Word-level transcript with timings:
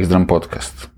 Dexdram 0.00 0.26
Podcast. 0.26 0.88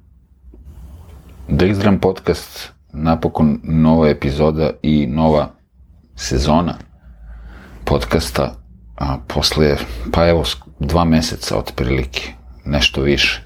Dexdram 1.48 1.98
Podcast, 1.98 2.72
napokon 2.92 3.60
nova 3.62 4.08
epizoda 4.08 4.70
i 4.82 5.06
nova 5.06 5.48
sezona 6.14 6.74
podcasta, 7.84 8.54
a 8.96 9.18
posle, 9.28 9.76
pa 10.12 10.28
evo, 10.28 10.44
dva 10.78 11.04
meseca 11.04 11.58
otprilike, 11.58 12.22
nešto 12.64 13.02
više. 13.02 13.42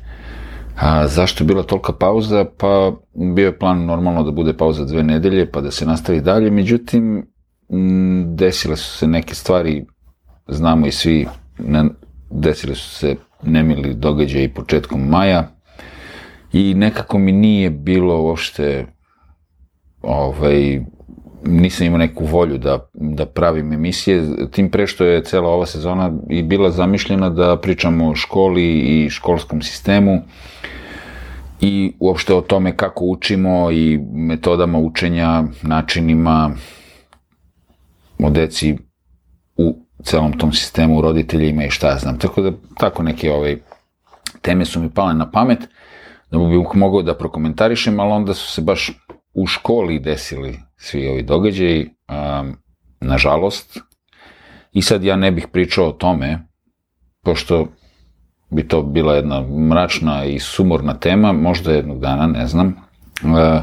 A 0.81 1.07
zašto 1.09 1.45
je 1.45 1.47
bila 1.47 1.63
tolika 1.63 1.93
pauza? 1.93 2.45
Pa 2.59 2.93
bio 3.35 3.47
je 3.47 3.59
plan 3.59 3.85
normalno 3.85 4.23
da 4.23 4.31
bude 4.31 4.57
pauza 4.57 4.85
dve 4.85 5.03
nedelje, 5.03 5.51
pa 5.51 5.61
da 5.61 5.71
se 5.71 5.87
nastavi 5.87 6.21
dalje, 6.21 6.51
međutim, 6.51 7.27
m, 7.71 8.37
desile 8.37 8.77
su 8.77 8.99
se 8.99 9.07
neke 9.07 9.35
stvari, 9.35 9.87
znamo 10.49 10.87
i 10.87 10.93
svi, 10.93 11.27
ne, 11.59 11.85
desile 12.31 12.75
su 12.75 12.91
se 12.91 13.17
nemili 13.43 13.95
događaji 13.95 14.55
početkom 14.55 15.09
maja 15.09 15.49
i 16.53 16.75
nekako 16.75 17.19
mi 17.19 17.33
nije 17.33 17.71
bilo 17.71 18.23
uopšte 18.23 18.87
ovaj, 20.03 20.81
nisam 21.45 21.87
imao 21.87 21.99
neku 21.99 22.25
volju 22.25 22.59
da, 22.59 22.89
da 22.95 23.27
pravim 23.27 23.73
emisije, 23.73 24.23
tim 24.51 24.71
pre 24.71 24.87
što 24.87 25.05
je 25.05 25.25
cela 25.25 25.49
ova 25.49 25.67
sezona 25.67 26.13
i 26.31 26.43
bila 26.43 26.71
zamišljena 26.71 27.31
da 27.31 27.57
pričamo 27.57 28.09
o 28.09 28.15
školi 28.15 28.79
i 28.79 29.11
školskom 29.11 29.63
sistemu 29.63 30.23
i 31.61 31.93
uopšte 32.01 32.35
o 32.35 32.41
tome 32.41 32.77
kako 32.77 33.05
učimo 33.05 33.71
i 33.71 33.99
metodama 34.13 34.79
učenja, 34.79 35.45
načinima 35.63 36.51
o 38.19 38.31
deci 38.31 38.77
celom 40.07 40.39
tom 40.39 40.53
sistemu 40.53 41.01
roditeljima 41.01 41.65
i 41.65 41.71
šta 41.71 41.89
ja 41.89 41.99
znam. 41.99 42.19
Tako 42.19 42.43
da, 42.43 42.53
tako 42.79 43.03
neke 43.03 43.33
ovaj, 43.33 43.59
teme 44.43 44.65
su 44.65 44.81
mi 44.81 44.91
pale 44.91 45.15
na 45.15 45.31
pamet, 45.31 45.69
da 46.31 46.39
bih 46.39 46.67
mogao 46.75 47.03
da 47.03 47.15
prokomentarišem, 47.15 48.01
ali 48.01 48.13
onda 48.13 48.35
su 48.35 48.53
se 48.53 48.63
baš 48.63 48.93
u 49.35 49.47
školi 49.47 49.99
desili 49.99 50.59
svi 50.77 51.09
ovi 51.09 51.23
događaji, 51.23 51.91
um, 52.09 52.57
nažalost. 53.01 53.79
I 54.73 54.83
sad 54.83 55.05
ja 55.05 55.17
ne 55.17 55.31
bih 55.31 55.47
pričao 55.53 55.89
o 55.89 55.93
tome, 55.93 56.47
pošto 57.23 57.67
bi 58.51 58.69
to 58.69 58.83
bila 58.83 59.15
jedna 59.15 59.41
mračna 59.41 60.25
i 60.25 60.39
sumorna 60.39 60.95
tema, 60.95 61.33
možda 61.33 61.73
jednog 61.73 62.01
dana, 62.01 62.27
ne 62.27 62.47
znam. 62.47 62.77
Uh, 63.23 63.63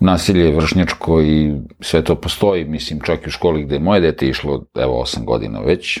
nasilje 0.00 0.56
vršnjačko 0.56 1.20
i 1.22 1.52
sve 1.80 2.04
to 2.04 2.14
postoji, 2.14 2.64
mislim, 2.64 3.00
čak 3.00 3.26
i 3.26 3.28
u 3.28 3.30
školi 3.30 3.64
gde 3.64 3.74
je 3.74 3.80
moje 3.80 4.00
dete 4.00 4.28
išlo, 4.28 4.64
evo, 4.74 5.02
8 5.02 5.24
godina 5.24 5.60
već. 5.60 6.00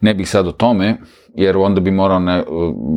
Ne 0.00 0.14
bih 0.14 0.28
sad 0.28 0.46
o 0.46 0.52
tome, 0.52 0.96
jer 1.34 1.56
onda 1.56 1.80
bi 1.80 1.90
morao 1.90 2.18
ne, 2.18 2.42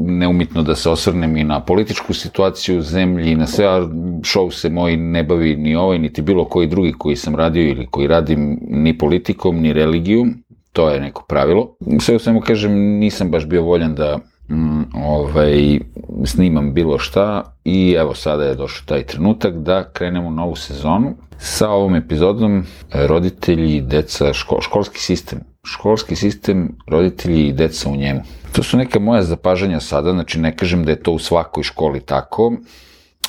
neumitno 0.06 0.64
da 0.64 0.76
se 0.76 0.90
osvrnem 0.90 1.38
i 1.38 1.44
na 1.44 1.60
političku 1.60 2.14
situaciju 2.14 2.78
u 2.78 2.82
zemlji 2.82 3.32
i 3.32 3.36
na 3.36 3.48
sve, 3.48 3.66
a 3.66 3.80
show 4.22 4.52
se 4.52 4.70
moj 4.70 4.98
ne 4.98 5.24
bavi 5.24 5.56
ni 5.56 5.76
ovaj, 5.76 6.00
niti 6.00 6.22
bilo 6.22 6.46
koji 6.46 6.68
drugi 6.68 6.94
koji 6.98 7.16
sam 7.16 7.36
radio 7.36 7.70
ili 7.70 7.88
koji 7.92 8.08
radim 8.08 8.60
ni 8.62 8.98
politikom, 8.98 9.60
ni 9.62 9.74
religijom, 9.74 10.34
to 10.74 10.90
je 10.90 11.00
neko 11.00 11.26
pravilo. 11.30 11.76
Sve 12.00 12.16
u 12.16 12.20
svemu 12.20 12.42
kažem, 12.42 12.72
nisam 12.74 13.32
baš 13.32 13.46
bio 13.46 13.64
voljan 13.64 13.96
da 13.96 14.20
mm, 14.50 14.84
ovaj, 15.06 15.80
snimam 16.26 16.74
bilo 16.74 16.98
šta 16.98 17.54
i 17.64 17.96
evo 18.00 18.14
sada 18.14 18.44
je 18.44 18.56
došao 18.56 18.86
taj 18.86 19.04
trenutak 19.04 19.54
da 19.54 19.90
krenemo 19.94 20.30
novu 20.30 20.56
sezonu 20.56 21.16
sa 21.38 21.70
ovom 21.70 21.96
epizodom 21.96 22.64
roditelji 22.94 23.76
i 23.76 23.82
deca, 23.82 24.34
ško, 24.34 24.62
školski 24.62 25.00
sistem. 25.00 25.40
Školski 25.64 26.16
sistem, 26.16 26.78
roditelji 26.88 27.48
i 27.48 27.54
deca 27.54 27.90
u 27.90 27.96
njemu. 27.96 28.22
To 28.52 28.64
su 28.64 28.78
neka 28.78 29.00
moja 29.00 29.24
zapažanja 29.24 29.80
sada, 29.80 30.12
znači 30.12 30.40
ne 30.40 30.56
kažem 30.56 30.86
da 30.86 30.92
je 30.92 31.04
to 31.04 31.12
u 31.12 31.20
svakoj 31.20 31.64
školi 31.64 32.00
tako, 32.00 32.54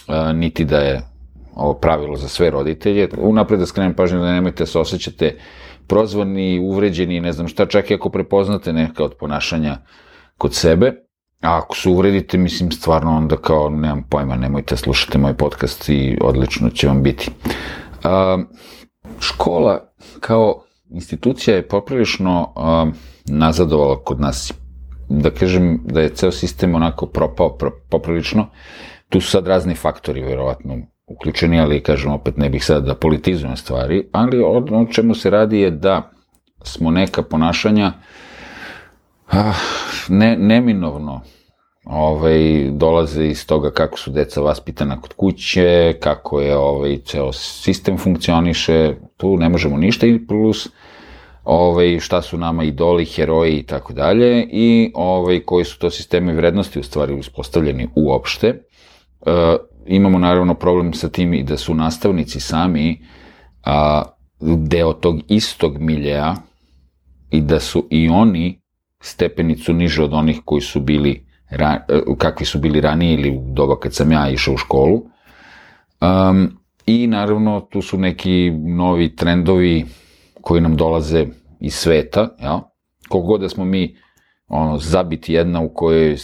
a, 0.06 0.32
niti 0.32 0.64
da 0.64 0.78
je 0.78 1.02
ovo 1.54 1.74
pravilo 1.74 2.16
za 2.16 2.28
sve 2.28 2.50
roditelje. 2.50 3.08
Unapred 3.18 3.60
da 3.60 3.66
skrenem 3.66 3.94
pažnju 3.94 4.20
da 4.20 4.32
nemojte 4.32 4.62
da 4.62 4.66
se 4.66 4.78
osjećate 4.78 5.36
prozvani, 5.86 6.58
uvređeni, 6.58 7.20
ne 7.20 7.32
znam 7.32 7.48
šta, 7.48 7.66
čak 7.66 7.90
i 7.90 7.94
ako 7.94 8.10
prepoznate 8.10 8.72
neka 8.72 9.04
od 9.04 9.14
ponašanja 9.14 9.76
kod 10.38 10.54
sebe, 10.54 11.07
A 11.42 11.58
ako 11.58 11.76
se 11.76 11.88
uvredite, 11.88 12.38
mislim, 12.38 12.70
stvarno 12.70 13.16
onda 13.16 13.36
kao, 13.36 13.70
nemam 13.70 14.02
pojma, 14.02 14.36
nemojte 14.36 14.76
slušati 14.76 15.18
moj 15.18 15.34
podcast 15.34 15.88
i 15.88 16.18
odlično 16.20 16.70
će 16.70 16.86
vam 16.86 17.02
biti. 17.02 17.30
A, 18.04 18.38
škola 19.20 19.92
kao 20.20 20.64
institucija 20.90 21.56
je 21.56 21.68
poprilično 21.68 22.52
a, 22.56 22.90
nazadovala 23.26 24.04
kod 24.04 24.20
nas. 24.20 24.52
Da 25.08 25.30
kažem 25.30 25.80
da 25.84 26.00
je 26.00 26.14
ceo 26.14 26.32
sistem 26.32 26.74
onako 26.74 27.06
propao 27.06 27.56
pro, 27.56 27.70
poprilično. 27.90 28.46
Tu 29.08 29.20
su 29.20 29.30
sad 29.30 29.46
razni 29.46 29.74
faktori, 29.74 30.22
verovatno, 30.22 30.76
uključeni, 31.06 31.60
ali 31.60 31.82
kažem 31.82 32.12
opet 32.12 32.36
ne 32.36 32.50
bih 32.50 32.64
sad 32.64 32.84
da 32.84 32.94
politizujem 32.94 33.56
stvari, 33.56 34.08
ali 34.12 34.42
ono 34.42 34.86
čemu 34.92 35.14
se 35.14 35.30
radi 35.30 35.58
je 35.58 35.70
da 35.70 36.10
smo 36.62 36.90
neka 36.90 37.22
ponašanja 37.22 37.86
uh, 37.86 38.27
Ah, 39.30 39.54
ne, 40.08 40.36
neminovno 40.36 41.20
ovaj, 41.84 42.70
dolaze 42.70 43.26
iz 43.26 43.46
toga 43.46 43.70
kako 43.70 43.98
su 43.98 44.10
deca 44.10 44.40
vaspitana 44.40 45.00
kod 45.00 45.12
kuće, 45.12 45.94
kako 46.00 46.40
je 46.40 46.56
ovaj, 46.56 46.98
ceo 47.04 47.32
sistem 47.32 47.98
funkcioniše, 47.98 48.94
tu 49.16 49.36
ne 49.36 49.48
možemo 49.48 49.76
ništa 49.76 50.06
i 50.06 50.26
plus 50.26 50.68
ovaj, 51.44 52.00
šta 52.00 52.22
su 52.22 52.38
nama 52.38 52.64
idoli, 52.64 53.04
heroji 53.04 53.58
i 53.58 53.62
tako 53.62 53.92
dalje 53.92 54.48
i 54.52 54.92
ovaj, 54.94 55.40
koji 55.40 55.64
su 55.64 55.78
to 55.78 55.90
sistemi 55.90 56.32
vrednosti 56.32 56.80
u 56.80 56.82
stvari 56.82 57.14
uspostavljeni 57.14 57.88
uopšte. 57.96 58.48
E, 58.48 59.56
imamo 59.86 60.18
naravno 60.18 60.54
problem 60.54 60.92
sa 60.92 61.08
tim 61.08 61.34
i 61.34 61.42
da 61.42 61.56
su 61.56 61.74
nastavnici 61.74 62.40
sami 62.40 63.00
a, 63.64 64.02
deo 64.40 64.92
tog 64.92 65.20
istog 65.28 65.78
miljeja 65.78 66.34
i 67.30 67.40
da 67.40 67.60
su 67.60 67.86
i 67.90 68.08
oni 68.08 68.60
stepenicu 69.00 69.72
niže 69.72 70.02
od 70.04 70.12
onih 70.12 70.40
koji 70.44 70.60
su 70.60 70.80
bili, 70.80 71.26
kakvi 72.18 72.46
su 72.46 72.58
bili 72.58 72.80
ranije 72.80 73.14
ili 73.14 73.30
u 73.30 73.44
doba 73.52 73.78
kad 73.78 73.94
sam 73.94 74.12
ja 74.12 74.30
išao 74.30 74.54
u 74.54 74.56
školu. 74.56 75.02
Um, 76.00 76.58
I 76.86 77.06
naravno 77.06 77.60
tu 77.60 77.82
su 77.82 77.98
neki 77.98 78.50
novi 78.50 79.16
trendovi 79.16 79.84
koji 80.40 80.60
nam 80.60 80.76
dolaze 80.76 81.26
iz 81.60 81.74
sveta, 81.74 82.28
ja? 82.42 82.70
koliko 83.08 83.26
god 83.26 83.40
da 83.40 83.48
smo 83.48 83.64
mi 83.64 83.96
ono, 84.48 84.78
zabiti 84.78 85.32
jedna 85.32 85.60
u 85.60 85.68
kojoj 85.74 86.16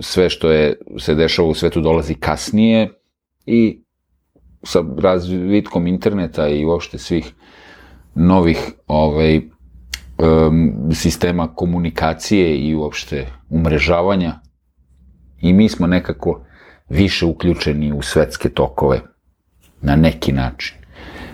sve 0.00 0.30
što 0.30 0.50
je, 0.50 0.76
se 0.98 1.14
dešava 1.14 1.48
u 1.48 1.54
svetu 1.54 1.80
dolazi 1.80 2.14
kasnije 2.14 2.88
i 3.46 3.84
sa 4.62 4.84
razvitkom 4.98 5.86
interneta 5.86 6.48
i 6.48 6.64
uopšte 6.64 6.98
svih 6.98 7.32
novih 8.14 8.72
ovaj, 8.86 9.40
sistema 10.94 11.54
komunikacije 11.54 12.58
i 12.58 12.74
uopšte 12.74 13.26
umrežavanja 13.50 14.40
i 15.40 15.52
mi 15.52 15.68
smo 15.68 15.86
nekako 15.86 16.44
više 16.88 17.26
uključeni 17.26 17.92
u 17.92 18.02
svetske 18.02 18.48
tokove 18.48 19.00
na 19.80 19.96
neki 19.96 20.32
način. 20.32 20.76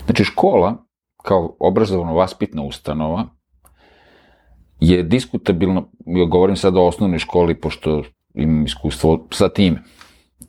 Znači 0.07 0.25
škola 0.25 0.87
kao 1.23 1.57
obrazovno-vaspitna 1.61 2.63
ustanova 2.63 3.27
je 4.81 5.03
diskutabilno, 5.03 5.89
ja 6.07 6.25
govorim 6.25 6.57
sad 6.57 6.77
o 6.77 6.87
osnovnoj 6.87 7.19
školi 7.19 7.61
pošto 7.61 8.03
imam 8.35 8.65
iskustvo 8.65 9.27
sa 9.31 9.49
time. 9.49 9.83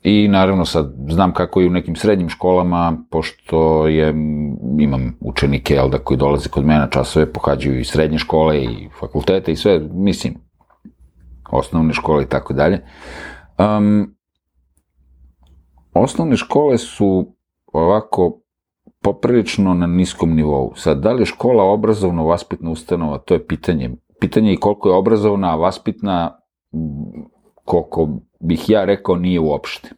I 0.02 0.28
naravno 0.28 0.64
sad 0.64 0.94
znam 1.08 1.32
kako 1.32 1.60
je 1.60 1.66
u 1.66 1.70
nekim 1.70 1.96
srednjim 1.96 2.28
školama, 2.28 3.04
pošto 3.10 3.86
je, 3.86 4.08
imam 4.78 5.16
učenike 5.20 5.74
jel, 5.74 5.88
da, 5.88 5.98
koji 5.98 6.18
dolaze 6.18 6.48
kod 6.48 6.64
mene 6.64 6.80
na 6.80 6.90
časove, 6.90 7.32
pohađaju 7.32 7.80
i 7.80 7.84
srednje 7.84 8.18
škole 8.18 8.62
i 8.62 8.88
fakultete 9.00 9.52
i 9.52 9.56
sve, 9.56 9.80
mislim, 9.92 10.34
osnovne 11.50 11.92
škole 11.92 12.22
i 12.22 12.28
tako 12.28 12.54
dalje. 12.54 12.84
Um, 13.58 14.14
osnovne 15.94 16.36
škole 16.36 16.78
su 16.78 17.34
ovako 17.72 18.40
poprilično 19.02 19.74
na 19.74 19.86
niskom 19.86 20.34
nivou. 20.34 20.72
Sad, 20.76 21.00
da 21.00 21.12
li 21.12 21.22
je 21.22 21.26
škola 21.26 21.64
obrazovno 21.64 22.24
vaspitna 22.24 22.70
ustanova, 22.70 23.18
to 23.18 23.34
je 23.34 23.46
pitanje. 23.46 23.90
Pitanje 24.20 24.50
je 24.50 24.56
koliko 24.56 24.88
je 24.88 24.94
obrazovna, 24.94 25.54
vaspitna, 25.54 26.40
koliko 27.64 28.08
bih 28.40 28.70
ja 28.70 28.84
rekao 28.84 29.16
nije 29.16 29.40
uopšte. 29.40 29.90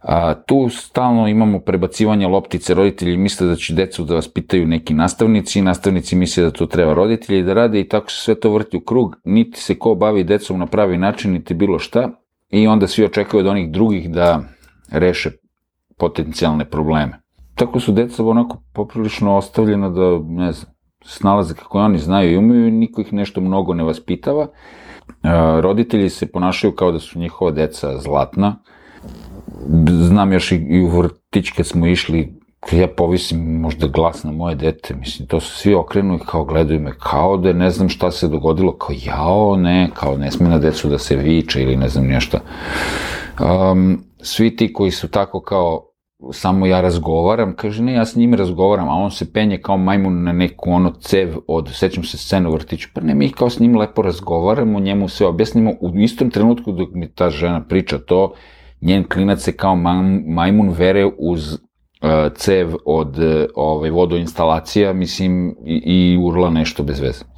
A, 0.00 0.34
tu 0.34 0.68
stalno 0.68 1.28
imamo 1.28 1.60
prebacivanje 1.60 2.26
loptice, 2.26 2.74
roditelji 2.74 3.16
misle 3.16 3.46
da 3.46 3.56
će 3.56 3.74
decu 3.74 4.04
da 4.04 4.14
vas 4.14 4.28
pitaju 4.28 4.66
neki 4.66 4.94
nastavnici, 4.94 5.62
nastavnici 5.62 6.16
misle 6.16 6.44
da 6.44 6.50
to 6.50 6.66
treba 6.66 6.94
roditelji 6.94 7.42
da 7.42 7.54
rade 7.54 7.80
i 7.80 7.88
tako 7.88 8.10
se 8.10 8.22
sve 8.22 8.40
to 8.40 8.50
vrti 8.50 8.76
u 8.76 8.80
krug, 8.80 9.16
niti 9.24 9.60
se 9.60 9.78
ko 9.78 9.94
bavi 9.94 10.24
decom 10.24 10.58
na 10.58 10.66
pravi 10.66 10.98
način, 10.98 11.32
niti 11.32 11.54
bilo 11.54 11.78
šta, 11.78 12.10
i 12.50 12.66
onda 12.66 12.86
svi 12.86 13.04
očekuju 13.04 13.40
od 13.40 13.46
onih 13.46 13.70
drugih 13.70 14.10
da 14.10 14.42
reše 14.90 15.30
potencijalne 15.98 16.64
probleme. 16.64 17.20
Tako 17.54 17.80
su 17.80 17.92
deca 17.92 18.24
onako 18.24 18.62
poprilično 18.72 19.36
ostavljena 19.36 19.88
da, 19.90 20.18
ne 20.24 20.52
znam, 20.52 20.72
snalaze 21.04 21.54
kako 21.54 21.78
oni 21.78 21.98
znaju 21.98 22.32
i 22.32 22.36
umeju 22.36 22.68
i 22.68 22.70
niko 22.70 23.00
ih 23.00 23.12
nešto 23.12 23.40
mnogo 23.40 23.74
ne 23.74 23.84
vaspitava, 23.84 24.48
roditelji 25.60 26.10
se 26.10 26.32
ponašaju 26.32 26.72
kao 26.72 26.92
da 26.92 26.98
su 26.98 27.18
njihova 27.18 27.50
deca 27.50 27.98
zlatna. 27.98 28.56
Znam 29.88 30.32
još 30.32 30.52
i, 30.52 30.56
i 30.56 30.82
u 30.82 30.88
vrtić 30.88 31.50
kad 31.50 31.66
smo 31.66 31.86
išli, 31.86 32.40
ja 32.72 32.88
povisim 32.88 33.60
možda 33.60 33.86
glas 33.86 34.24
na 34.24 34.32
moje 34.32 34.54
dete, 34.54 34.94
mislim, 34.94 35.28
to 35.28 35.40
su 35.40 35.56
svi 35.56 35.74
okrenu 35.74 36.14
i 36.14 36.26
kao 36.26 36.44
gledaju 36.44 36.80
me, 36.80 36.92
kao 36.98 37.36
da 37.36 37.52
ne 37.52 37.70
znam 37.70 37.88
šta 37.88 38.10
se 38.10 38.28
dogodilo, 38.28 38.76
kao 38.78 38.96
jao, 39.04 39.56
ne, 39.56 39.90
kao 39.94 40.16
ne 40.16 40.30
sme 40.30 40.48
na 40.48 40.58
decu 40.58 40.88
da 40.88 40.98
se 40.98 41.16
viče 41.16 41.62
ili 41.62 41.76
ne 41.76 41.88
znam 41.88 42.06
nešto. 42.06 42.38
Um, 43.40 44.04
svi 44.22 44.56
ti 44.56 44.72
koji 44.72 44.90
su 44.90 45.08
tako 45.08 45.40
kao 45.40 45.93
samo 46.32 46.66
ja 46.66 46.80
razgovaram, 46.80 47.54
kaže 47.56 47.82
ne, 47.82 47.92
ja 47.92 48.04
s 48.04 48.16
njim 48.16 48.34
razgovaram, 48.34 48.88
a 48.88 48.94
on 48.94 49.10
se 49.10 49.32
penje 49.32 49.58
kao 49.58 49.76
majmun 49.76 50.22
na 50.22 50.32
neku 50.32 50.70
ono 50.70 50.90
cev 50.90 51.36
od, 51.48 51.70
sećam 51.72 52.04
se 52.04 52.18
scenu 52.18 52.52
vrtiću, 52.52 52.88
pa 52.94 53.00
ne, 53.00 53.14
mi 53.14 53.28
kao 53.32 53.50
s 53.50 53.60
njim 53.60 53.78
lepo 53.78 54.02
razgovaramo, 54.02 54.80
njemu 54.80 55.08
sve 55.08 55.26
objasnimo, 55.26 55.72
u 55.80 55.98
istom 55.98 56.30
trenutku 56.30 56.72
dok 56.72 56.88
mi 56.92 57.08
ta 57.08 57.30
žena 57.30 57.64
priča 57.64 57.98
to, 57.98 58.32
njen 58.80 59.04
klinac 59.04 59.42
se 59.42 59.52
kao 59.52 59.76
majmun 60.26 60.70
vere 60.70 61.10
uz 61.18 61.52
uh, 61.52 61.58
cev 62.34 62.74
od 62.84 63.18
uh, 63.18 63.44
ovaj, 63.54 63.90
vodoinstalacija, 63.90 64.92
mislim, 64.92 65.56
i, 65.66 65.82
i 65.84 66.16
urla 66.16 66.50
nešto 66.50 66.82
bez 66.82 67.00
veze. 67.00 67.33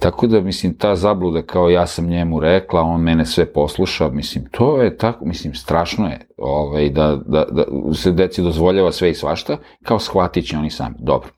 Tako 0.00 0.26
da, 0.26 0.40
mislim, 0.40 0.74
ta 0.74 0.96
zabluda 0.96 1.42
kao 1.42 1.68
ja 1.70 1.86
sam 1.86 2.06
njemu 2.06 2.40
rekla, 2.40 2.80
on 2.80 3.00
mene 3.00 3.26
sve 3.26 3.52
posluša, 3.52 4.08
mislim, 4.08 4.44
to 4.50 4.82
je 4.82 4.96
tako, 4.96 5.24
mislim, 5.24 5.54
strašno 5.54 6.06
je 6.08 6.28
ovaj, 6.38 6.88
da, 6.88 7.18
da, 7.26 7.44
da 7.50 7.64
se 7.94 8.12
deci 8.12 8.42
dozvoljava 8.42 8.92
sve 8.92 9.10
i 9.10 9.14
svašta, 9.14 9.56
kao 9.82 9.98
shvatit 9.98 10.46
će 10.46 10.56
oni 10.56 10.70
sami, 10.70 10.94
dobro. 10.98 11.28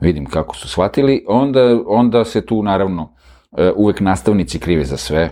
Vidim 0.00 0.26
kako 0.26 0.56
su 0.56 0.68
shvatili, 0.68 1.24
onda, 1.28 1.60
onda 1.86 2.24
se 2.24 2.46
tu, 2.46 2.62
naravno, 2.62 3.12
e, 3.56 3.72
uvek 3.76 4.00
nastavnici 4.00 4.58
krive 4.58 4.84
za 4.84 4.96
sve, 4.96 5.30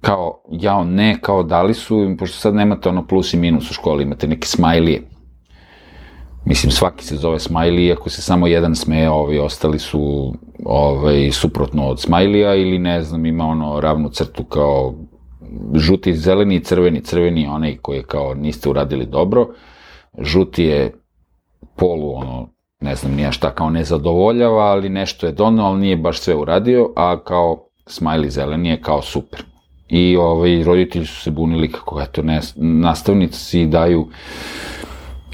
kao, 0.00 0.42
jao 0.50 0.84
ne, 0.84 1.18
kao 1.20 1.42
da 1.42 1.62
li 1.62 1.74
su, 1.74 2.16
pošto 2.18 2.38
sad 2.38 2.54
nemate 2.54 2.88
ono 2.88 3.06
plus 3.06 3.34
i 3.34 3.36
minus 3.36 3.70
u 3.70 3.74
školi, 3.74 4.02
imate 4.02 4.28
neke 4.28 4.46
smajlije, 4.46 5.02
Mislim, 6.46 6.70
svaki 6.72 7.04
se 7.04 7.16
zove 7.16 7.38
Smiley, 7.38 7.92
ako 7.92 8.10
se 8.10 8.22
samo 8.22 8.46
jedan 8.46 8.74
smeje, 8.74 9.10
ovi 9.10 9.38
ostali 9.38 9.78
su 9.78 10.34
ovaj, 10.64 11.30
suprotno 11.32 11.88
od 11.88 11.98
Smiley-a 11.98 12.54
ili 12.54 12.78
ne 12.78 13.02
znam, 13.02 13.26
ima 13.26 13.44
ono 13.44 13.80
ravnu 13.80 14.08
crtu 14.08 14.44
kao 14.44 14.94
žuti, 15.74 16.14
zeleni 16.14 16.60
crveni. 16.60 17.00
Crveni 17.00 17.46
onaj 17.46 17.76
koji 17.76 17.96
je 17.96 18.02
kao 18.02 18.34
niste 18.34 18.68
uradili 18.68 19.06
dobro, 19.06 19.48
žuti 20.18 20.64
je 20.64 20.92
polu 21.76 22.14
ono, 22.14 22.48
ne 22.80 22.94
znam 22.94 23.14
nija 23.14 23.32
šta, 23.32 23.54
kao 23.54 23.70
ne 23.70 23.84
zadovoljava, 23.84 24.64
ali 24.64 24.88
nešto 24.88 25.26
je 25.26 25.32
donao, 25.32 25.66
ali 25.66 25.80
nije 25.80 25.96
baš 25.96 26.20
sve 26.20 26.34
uradio, 26.34 26.92
a 26.96 27.20
kao 27.24 27.68
smiley 27.86 28.28
zeleni 28.28 28.68
je 28.68 28.80
kao 28.80 29.02
super. 29.02 29.42
I 29.88 30.16
ovaj, 30.16 30.62
roditelji 30.64 31.06
su 31.06 31.20
se 31.20 31.30
bunili 31.30 31.72
kako, 31.72 32.00
eto, 32.00 32.22
ne, 32.22 32.40
nastavnici 32.56 33.66
daju 33.66 34.08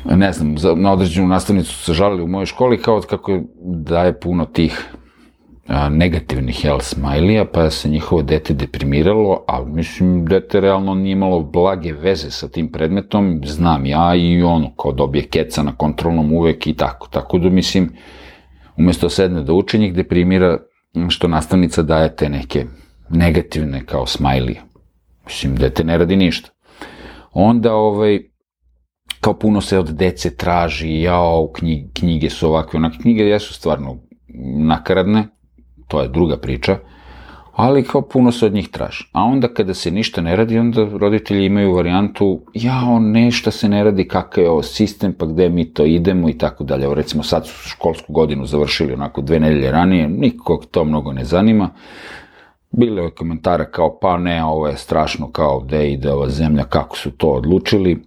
ne 0.04 0.32
znam, 0.32 0.58
za, 0.58 0.74
na 0.74 0.92
određenu 0.92 1.28
nastavnicu 1.28 1.74
se 1.74 1.92
žalili 1.92 2.22
u 2.22 2.26
mojoj 2.26 2.46
školi 2.46 2.82
kao 2.82 3.00
kako 3.00 3.40
daje 3.62 4.20
puno 4.20 4.44
tih 4.44 4.94
a, 5.66 5.88
negativnih 5.88 6.64
jel, 6.64 6.78
smajlija, 6.80 7.44
pa 7.44 7.70
se 7.70 7.88
njihovo 7.88 8.22
dete 8.22 8.54
deprimiralo, 8.54 9.44
a 9.48 9.64
mislim, 9.64 10.26
dete 10.26 10.60
realno 10.60 10.94
nije 10.94 11.12
imalo 11.12 11.42
blage 11.42 11.92
veze 11.92 12.30
sa 12.30 12.48
tim 12.48 12.72
predmetom, 12.72 13.40
znam 13.44 13.86
ja 13.86 14.14
i 14.14 14.42
ono, 14.42 14.70
kao 14.74 14.92
dobije 14.92 15.26
keca 15.26 15.62
na 15.62 15.76
kontrolnom 15.76 16.32
uvek 16.32 16.66
i 16.66 16.74
tako. 16.74 17.08
Tako 17.08 17.38
da, 17.38 17.50
mislim, 17.50 17.90
umesto 18.76 19.08
sedne 19.08 19.42
da 19.42 19.52
uči, 19.52 19.78
njih 19.78 19.94
deprimira 19.94 20.58
što 21.08 21.28
nastavnica 21.28 21.82
daje 21.82 22.16
te 22.16 22.28
neke 22.28 22.66
negativne 23.10 23.86
kao 23.86 24.06
smajlije. 24.06 24.62
Mislim, 25.26 25.56
dete 25.56 25.84
ne 25.84 25.98
radi 25.98 26.16
ništa. 26.16 26.50
Onda, 27.32 27.74
ovaj, 27.74 28.29
kao 29.20 29.34
puno 29.34 29.60
se 29.60 29.78
od 29.78 29.90
dece 29.90 30.36
traži, 30.36 31.00
jao, 31.00 31.50
knjige, 31.52 31.88
knjige 31.94 32.30
su 32.30 32.48
ovakve, 32.48 32.76
onake 32.76 32.98
knjige 33.02 33.22
jesu 33.22 33.54
stvarno 33.54 33.96
nakaradne, 34.58 35.28
to 35.88 36.02
je 36.02 36.08
druga 36.08 36.36
priča, 36.36 36.78
ali 37.52 37.84
kao 37.84 38.02
puno 38.02 38.32
se 38.32 38.46
od 38.46 38.52
njih 38.52 38.68
traži. 38.68 39.04
A 39.12 39.22
onda 39.24 39.48
kada 39.48 39.74
se 39.74 39.90
ništa 39.90 40.20
ne 40.20 40.36
radi, 40.36 40.58
onda 40.58 40.84
roditelji 40.84 41.46
imaju 41.46 41.74
varijantu, 41.74 42.40
jao, 42.54 42.98
nešto 42.98 43.50
se 43.50 43.68
ne 43.68 43.84
radi, 43.84 44.08
kakav 44.08 44.44
je 44.44 44.50
ovo 44.50 44.62
sistem, 44.62 45.12
pa 45.12 45.26
gde 45.26 45.48
mi 45.48 45.72
to 45.72 45.84
idemo 45.84 46.28
i 46.28 46.38
tako 46.38 46.64
dalje. 46.64 46.84
Evo 46.84 46.94
recimo 46.94 47.22
sad 47.22 47.46
su 47.46 47.68
školsku 47.68 48.12
godinu 48.12 48.46
završili 48.46 48.92
onako 48.92 49.20
dve 49.20 49.40
nedelje 49.40 49.70
ranije, 49.70 50.08
nikog 50.08 50.66
to 50.70 50.84
mnogo 50.84 51.12
ne 51.12 51.24
zanima. 51.24 51.70
Bilo 52.70 53.02
je 53.02 53.10
komentara 53.10 53.64
kao, 53.64 53.98
pa 54.00 54.18
ne, 54.18 54.44
ovo 54.44 54.68
je 54.68 54.76
strašno, 54.76 55.30
kao 55.30 55.60
gde 55.60 55.90
ide 55.90 56.12
ova 56.12 56.28
zemlja, 56.28 56.64
kako 56.64 56.96
su 56.96 57.10
to 57.10 57.28
odlučili 57.28 58.02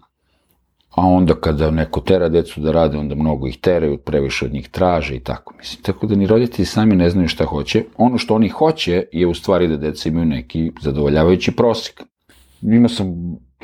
a 0.96 1.08
onda 1.08 1.34
kada 1.34 1.72
neko 1.72 2.00
tera 2.00 2.30
decu 2.30 2.62
da 2.62 2.72
rade, 2.72 2.98
onda 2.98 3.16
mnogo 3.16 3.48
ih 3.48 3.58
teraju, 3.58 3.98
previše 3.98 4.46
od 4.46 4.54
njih 4.54 4.70
traže 4.70 5.16
i 5.16 5.20
tako, 5.20 5.54
mislim. 5.58 5.84
Tako 5.84 6.08
da 6.08 6.16
ni 6.16 6.28
roditelji 6.28 6.66
sami 6.66 6.96
ne 6.96 7.10
znaju 7.10 7.28
šta 7.28 7.46
hoće. 7.46 7.84
Ono 7.98 8.18
što 8.18 8.36
oni 8.36 8.50
hoće 8.50 9.06
je 9.12 9.28
u 9.28 9.34
stvari 9.34 9.68
da 9.68 9.78
deca 9.78 10.10
imaju 10.10 10.26
neki 10.26 10.72
zadovoljavajući 10.82 11.52
prosek. 11.52 12.04
Imao 12.62 12.90
sam 12.90 13.08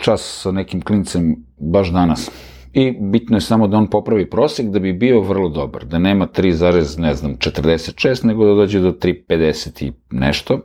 čas 0.01 0.41
sa 0.41 0.51
nekim 0.51 0.81
klincem 0.81 1.35
baš 1.57 1.91
danas. 1.91 2.31
I 2.73 2.91
bitno 2.91 3.37
je 3.37 3.41
samo 3.41 3.67
da 3.67 3.77
on 3.77 3.89
popravi 3.89 4.29
prosek 4.29 4.65
da 4.69 4.79
bi 4.79 4.93
bio 4.93 5.21
vrlo 5.21 5.49
dobar, 5.49 5.85
da 5.85 5.99
nema 5.99 6.27
3, 6.27 6.99
ne 6.99 7.13
znam, 7.13 7.37
46, 7.37 8.25
nego 8.25 8.45
da 8.45 8.53
dođe 8.53 8.79
do 8.79 8.91
3,50 8.91 9.85
i 9.85 9.91
nešto 10.11 10.59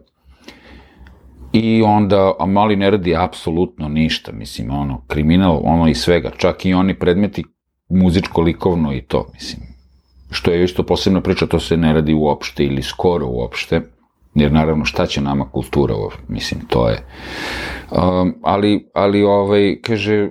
I 1.56 1.82
onda, 1.82 2.32
a 2.38 2.46
mali 2.46 2.76
ne 2.76 2.90
radi 2.90 3.16
apsolutno 3.16 3.88
ništa, 3.88 4.32
mislim, 4.32 4.70
ono, 4.70 5.04
kriminal, 5.06 5.60
ono 5.64 5.88
i 5.88 5.94
svega, 5.94 6.30
čak 6.36 6.66
i 6.66 6.74
oni 6.74 6.98
predmeti 6.98 7.44
muzičko-likovno 7.88 8.92
i 8.92 9.02
to, 9.02 9.30
mislim. 9.34 9.62
Što 10.30 10.50
je 10.50 10.64
isto 10.64 10.82
posebna 10.82 11.20
priča, 11.20 11.46
to 11.46 11.60
se 11.60 11.76
ne 11.76 11.92
radi 11.92 12.14
uopšte 12.14 12.64
ili 12.64 12.82
skoro 12.82 13.26
uopšte, 13.26 13.80
jer 14.34 14.52
naravno 14.52 14.84
šta 14.84 15.06
će 15.06 15.20
nama 15.20 15.50
kultura, 15.50 15.94
mislim, 16.28 16.60
to 16.68 16.88
je. 16.88 17.06
Um, 17.90 18.34
ali, 18.42 18.90
ali, 18.94 19.22
ovaj, 19.22 19.80
kaže, 19.82 20.30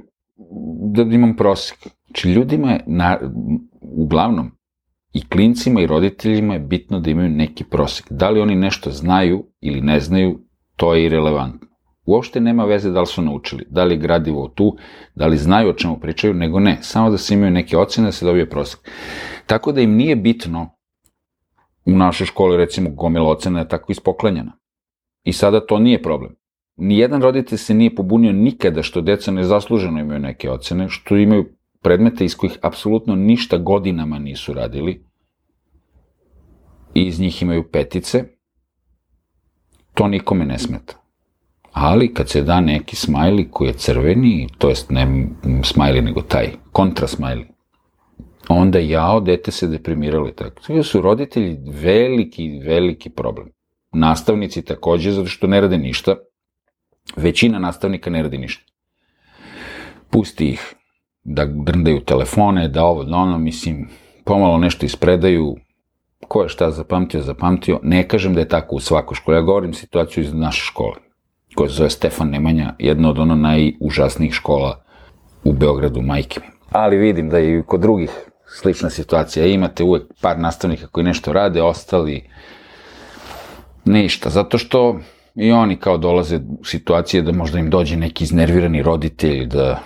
da 0.94 1.02
imam 1.02 1.36
prosek. 1.36 1.78
Znači, 2.06 2.30
ljudima 2.30 2.72
je, 2.72 2.84
na, 2.88 3.20
uglavnom, 3.82 4.52
i 5.14 5.28
klincima 5.28 5.82
i 5.82 5.88
roditeljima 5.88 6.54
je 6.54 6.60
bitno 6.60 7.00
da 7.00 7.10
imaju 7.10 7.30
neki 7.30 7.64
prosek. 7.64 8.06
Da 8.10 8.30
li 8.30 8.42
oni 8.42 8.56
nešto 8.56 8.92
znaju 8.92 9.46
ili 9.62 9.82
ne 9.82 10.00
znaju, 10.00 10.40
to 10.84 10.94
je 10.94 11.06
irelevantno. 11.06 11.68
Uopšte 12.06 12.40
nema 12.40 12.66
veze 12.66 12.90
da 12.92 13.00
li 13.00 13.08
su 13.08 13.22
naučili, 13.22 13.66
da 13.70 13.84
li 13.84 13.98
gradivo 13.98 14.48
tu, 14.48 14.76
da 15.16 15.28
li 15.28 15.38
znaju 15.38 15.70
o 15.70 15.74
čemu 15.74 16.00
pričaju, 16.00 16.34
nego 16.34 16.60
ne, 16.60 16.78
samo 16.82 17.10
da 17.10 17.18
se 17.18 17.34
imaju 17.34 17.52
neke 17.52 17.78
ocene 17.78 18.08
da 18.08 18.12
se 18.12 18.26
dobije 18.26 18.50
prosek. 18.50 18.80
Tako 19.46 19.72
da 19.72 19.82
im 19.82 19.96
nije 19.96 20.16
bitno 20.16 20.70
u 21.86 21.92
našoj 21.92 22.28
školi, 22.28 22.58
recimo, 22.58 22.90
gomila 22.90 23.30
ocena 23.30 23.60
je 23.60 23.68
tako 23.68 23.92
ispoklenjena. 23.92 24.58
I 25.24 25.34
sada 25.34 25.66
to 25.66 25.80
nije 25.80 26.02
problem. 26.02 26.36
Nijedan 26.76 27.22
roditelj 27.22 27.58
se 27.58 27.74
nije 27.74 27.96
pobunio 27.96 28.32
nikada 28.32 28.84
što 28.84 29.02
deca 29.02 29.32
nezasluženo 29.32 30.00
imaju 30.00 30.20
neke 30.20 30.50
ocene, 30.50 30.90
što 30.90 31.18
imaju 31.18 31.46
predmete 31.82 32.26
iz 32.26 32.36
kojih 32.36 32.60
apsolutno 32.62 33.16
ništa 33.16 33.58
godinama 33.58 34.20
nisu 34.20 34.54
radili 34.54 35.06
i 36.94 37.08
iz 37.08 37.20
njih 37.20 37.42
imaju 37.42 37.70
petice, 37.72 38.24
to 39.94 40.08
nikome 40.08 40.46
ne 40.46 40.60
smeta. 40.60 40.96
Ali 41.72 42.14
kad 42.14 42.30
se 42.30 42.42
da 42.42 42.62
neki 42.62 42.96
smajli 42.96 43.48
koji 43.52 43.68
je 43.68 43.74
crveni, 43.74 44.48
to 44.58 44.70
jest 44.70 44.90
ne 44.90 45.28
smajli 45.64 46.02
nego 46.02 46.22
taj 46.22 46.50
kontra 46.72 47.08
smajli, 47.08 47.48
onda 48.50 48.80
jao, 48.80 49.20
dete 49.20 49.52
se 49.52 49.68
deprimiralo 49.68 50.28
i 50.30 50.32
tako. 50.32 50.62
To 50.62 50.84
su 50.84 51.02
roditelji 51.02 51.58
veliki, 51.66 52.62
veliki 52.66 53.10
problem. 53.10 53.50
Nastavnici 53.92 54.62
takođe, 54.62 55.12
zato 55.12 55.28
što 55.28 55.48
ne 55.48 55.62
rade 55.62 55.78
ništa. 55.78 56.16
Većina 57.16 57.60
nastavnika 57.60 58.10
ne 58.10 58.24
radi 58.24 58.38
ništa. 58.38 58.64
Pusti 60.10 60.50
ih 60.50 60.76
da 61.24 61.46
drndaju 61.46 62.00
telefone, 62.00 62.68
da 62.68 62.84
ovo, 62.84 63.04
da 63.04 63.16
ono, 63.16 63.38
mislim, 63.38 63.90
pomalo 64.26 64.58
nešto 64.58 64.86
ispredaju, 64.86 65.56
ko 66.28 66.44
je 66.44 66.50
šta 66.50 66.72
zapamtio, 66.72 67.22
zapamtio. 67.22 67.80
Ne 67.84 68.08
kažem 68.08 68.34
da 68.34 68.40
je 68.40 68.48
tako 68.48 68.76
u 68.76 68.80
svakoj 68.80 69.16
školi. 69.16 69.38
Ja 69.38 69.42
govorim 69.42 69.74
situaciju 69.74 70.24
iz 70.24 70.34
naše 70.34 70.66
škole, 70.66 70.96
koja 71.56 71.70
se 71.70 71.76
zove 71.76 71.90
Stefan 71.90 72.30
Nemanja, 72.30 72.76
jedna 72.80 73.10
od 73.10 73.20
ono 73.20 73.36
najužasnijih 73.36 74.34
škola 74.34 74.84
u 75.44 75.54
Beogradu, 75.54 76.02
majke 76.02 76.40
mi. 76.40 76.46
Ali 76.72 76.98
vidim 76.98 77.30
da 77.30 77.40
i 77.40 77.64
kod 77.68 77.82
drugih 77.82 78.10
slična 78.46 78.90
situacija. 78.90 79.46
Imate 79.46 79.84
uvek 79.84 80.04
par 80.22 80.40
nastavnika 80.40 80.88
koji 80.88 81.04
nešto 81.04 81.34
rade, 81.34 81.62
ostali 81.62 82.30
ništa. 83.86 84.30
Zato 84.30 84.58
što 84.58 85.00
i 85.36 85.52
oni 85.52 85.76
kao 85.76 85.98
dolaze 85.98 86.40
u 86.60 86.66
situacije 86.66 87.22
da 87.22 87.32
možda 87.32 87.60
im 87.60 87.70
dođe 87.70 87.98
neki 87.98 88.24
iznervirani 88.24 88.84
roditelj 88.84 89.46
da 89.46 89.80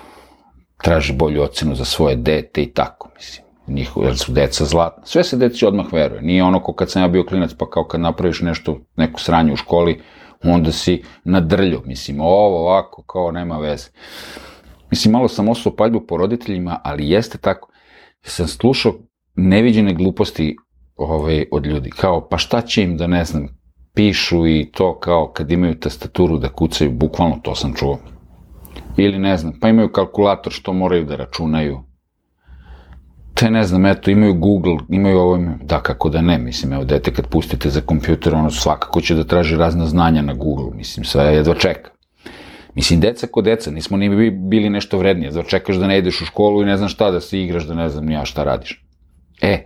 traži 0.83 1.13
bolju 1.13 1.41
ocenu 1.41 1.75
za 1.75 1.85
svoje 1.85 2.15
dete 2.15 2.63
i 2.63 2.73
tako, 2.73 3.09
mislim 3.15 3.46
njihov, 3.67 4.03
jer 4.03 4.17
su 4.17 4.31
deca 4.31 4.65
zlatna. 4.65 5.05
Sve 5.05 5.23
se 5.23 5.37
deci 5.37 5.65
odmah 5.65 5.93
veruje. 5.93 6.21
Nije 6.21 6.43
ono 6.43 6.59
ko 6.59 6.73
kad 6.73 6.91
sam 6.91 7.01
ja 7.01 7.07
bio 7.07 7.23
klinac, 7.23 7.53
pa 7.53 7.69
kao 7.69 7.83
kad 7.83 8.01
napraviš 8.01 8.41
nešto, 8.41 8.79
neku 8.95 9.21
sranje 9.21 9.53
u 9.53 9.55
školi, 9.55 10.01
onda 10.43 10.71
si 10.71 11.03
na 11.23 11.39
drlju, 11.39 11.81
mislim, 11.85 12.21
ovo 12.21 12.59
ovako, 12.59 13.03
kao 13.03 13.31
nema 13.31 13.57
veze. 13.57 13.87
Mislim, 14.91 15.11
malo 15.11 15.27
sam 15.27 15.49
osao 15.49 15.75
paljbu 15.75 16.01
po 16.07 16.17
roditeljima, 16.17 16.79
ali 16.83 17.09
jeste 17.09 17.37
tako. 17.37 17.69
Sam 18.21 18.47
slušao 18.47 18.93
neviđene 19.35 19.93
gluposti 19.93 20.55
ovaj, 20.95 21.45
od 21.51 21.65
ljudi, 21.65 21.89
kao, 21.89 22.27
pa 22.29 22.37
šta 22.37 22.61
će 22.61 22.83
im 22.83 22.97
da 22.97 23.07
ne 23.07 23.25
znam, 23.25 23.47
pišu 23.93 24.47
i 24.47 24.69
to 24.71 24.99
kao 24.99 25.31
kad 25.33 25.51
imaju 25.51 25.79
tastaturu 25.79 26.37
da 26.37 26.49
kucaju, 26.49 26.91
bukvalno 26.91 27.39
to 27.43 27.55
sam 27.55 27.73
čuo. 27.73 27.99
Ili 28.97 29.19
ne 29.19 29.37
znam, 29.37 29.53
pa 29.61 29.69
imaju 29.69 29.91
kalkulator 29.91 30.53
što 30.53 30.73
moraju 30.73 31.05
da 31.05 31.15
računaju. 31.15 31.79
Te 33.39 33.51
ne 33.51 33.63
znam, 33.63 33.85
eto, 33.85 34.11
imaju 34.11 34.33
Google, 34.33 34.77
imaju 34.89 35.19
ovo, 35.19 35.39
da 35.63 35.79
kako 35.79 36.09
da 36.09 36.21
ne, 36.21 36.37
mislim, 36.37 36.73
evo, 36.73 36.83
dete 36.83 37.13
kad 37.13 37.27
pustite 37.27 37.69
za 37.69 37.81
kompjuter, 37.81 38.35
ono 38.35 38.51
svakako 38.51 39.01
će 39.01 39.15
da 39.15 39.23
traži 39.23 39.55
razna 39.55 39.85
znanja 39.85 40.21
na 40.21 40.33
Google, 40.33 40.71
mislim, 40.75 41.05
sve 41.05 41.23
jedva 41.23 41.53
čeka. 41.53 41.91
Mislim, 42.75 42.99
deca 42.99 43.27
ko 43.27 43.41
deca, 43.41 43.71
nismo 43.71 43.97
ni 43.97 44.31
bili 44.31 44.69
nešto 44.69 44.97
vrednije, 44.97 45.31
da 45.31 45.43
čekaš 45.43 45.75
da 45.75 45.87
ne 45.87 45.97
ideš 45.97 46.21
u 46.21 46.25
školu 46.25 46.61
i 46.61 46.65
ne 46.65 46.77
znam 46.77 46.89
šta 46.89 47.11
da 47.11 47.21
se 47.21 47.41
igraš, 47.41 47.63
da 47.63 47.75
ne 47.75 47.89
znam 47.89 48.05
ni 48.05 48.13
ja 48.13 48.25
šta 48.25 48.43
radiš. 48.43 48.85
E, 49.41 49.65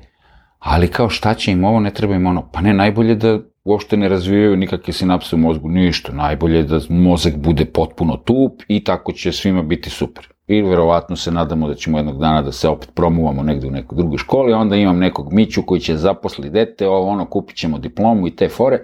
ali 0.60 0.88
kao 0.88 1.10
šta 1.10 1.34
će 1.34 1.51
im 1.51 1.63
ovo, 1.63 1.80
ne 1.80 1.94
treba 1.94 2.16
im 2.16 2.28
ono, 2.28 2.50
pa 2.54 2.62
ne, 2.62 2.74
najbolje 2.74 3.16
da 3.16 3.40
uopšte 3.63 3.98
ne 3.98 4.10
razvijaju 4.10 4.58
nikakve 4.58 4.94
sinapse 4.94 5.36
u 5.36 5.40
mozgu, 5.40 5.70
ništa, 5.70 6.13
najbolje 6.13 6.58
je 6.58 6.63
da 6.63 6.80
mozak 6.90 7.38
bude 7.38 7.66
potpuno 7.66 8.18
tup 8.18 8.62
i 8.68 8.84
tako 8.84 9.12
će 9.12 9.32
svima 9.32 9.63
biti 9.63 9.90
super. 9.90 10.31
I 10.51 10.62
verovatno 10.62 11.15
se 11.15 11.31
nadamo 11.31 11.67
da 11.67 11.75
ćemo 11.75 11.98
jednog 11.98 12.20
dana 12.20 12.41
da 12.41 12.51
se 12.51 12.70
opet 12.70 12.89
promuvamo 12.96 13.43
negde 13.43 13.67
u 13.67 13.72
nekoj 13.72 13.96
drugoj 13.96 14.17
školi, 14.17 14.53
onda 14.53 14.75
imam 14.75 15.00
nekog 15.00 15.34
Miću 15.34 15.63
koji 15.65 15.81
će 15.81 15.96
zaposli 15.96 16.50
dete, 16.50 16.88
ovo 16.88 17.08
ono, 17.08 17.25
kupit 17.25 17.58
ćemo 17.58 17.77
diplomu 17.77 18.27
i 18.27 18.36
te 18.36 18.50
fore, 18.50 18.81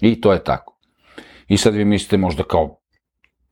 i 0.00 0.20
to 0.20 0.32
je 0.32 0.44
tako. 0.44 0.76
I 1.48 1.56
sad 1.56 1.74
vi 1.74 1.84
mislite 1.84 2.16
možda 2.16 2.42
kao, 2.42 2.78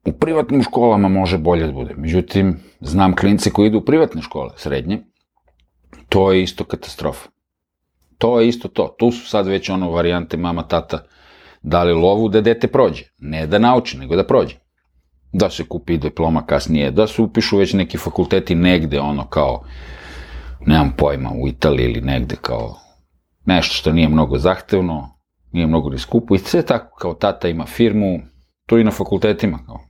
u 0.07 0.13
privatnim 0.13 0.63
školama 0.63 1.09
može 1.09 1.39
bolje 1.39 1.67
da 1.67 1.73
bude. 1.73 1.95
Međutim, 1.97 2.61
znam 2.81 3.17
klince 3.17 3.51
koji 3.51 3.67
idu 3.67 3.79
u 3.79 3.85
privatne 3.85 4.23
škole, 4.23 4.51
srednje, 4.57 5.03
to 6.09 6.33
je 6.33 6.43
isto 6.43 6.65
katastrofa. 6.65 7.29
To 8.19 8.41
je 8.41 8.49
isto 8.49 8.69
to. 8.69 8.95
Tu 8.99 9.11
su 9.11 9.29
sad 9.29 9.47
već 9.47 9.71
ono 9.71 9.91
varijante 9.91 10.37
mama, 10.37 10.63
tata 10.63 11.05
dali 11.63 11.93
lovu 11.93 12.29
da 12.29 12.41
dete 12.41 12.69
prođe. 12.69 13.05
Ne 13.19 13.47
da 13.47 13.59
nauči, 13.59 13.99
nego 13.99 14.17
da 14.17 14.27
prođe. 14.27 14.62
Da 15.33 15.51
se 15.51 15.65
kupi 15.65 15.97
diploma 15.99 16.47
kasnije, 16.47 16.91
da 16.91 17.07
se 17.07 17.23
upišu 17.23 17.59
već 17.59 17.73
neki 17.73 17.99
fakulteti 17.99 18.55
negde, 18.55 19.01
ono 19.01 19.27
kao, 19.27 19.65
nemam 20.67 20.93
pojma, 20.97 21.31
u 21.43 21.49
Italiji 21.49 21.85
ili 21.85 22.01
negde 22.01 22.37
kao 22.43 22.77
nešto 23.45 23.75
što 23.75 23.93
nije 23.93 24.09
mnogo 24.09 24.39
zahtevno, 24.39 25.19
nije 25.53 25.67
mnogo 25.67 25.91
ni 25.91 25.99
skupo 25.99 26.35
i 26.35 26.39
sve 26.39 26.63
tako, 26.63 26.97
kao 26.97 27.15
tata 27.15 27.49
ima 27.49 27.67
firmu, 27.67 28.21
to 28.67 28.79
i 28.79 28.85
na 28.85 28.91
fakultetima, 28.91 29.59
kao, 29.67 29.81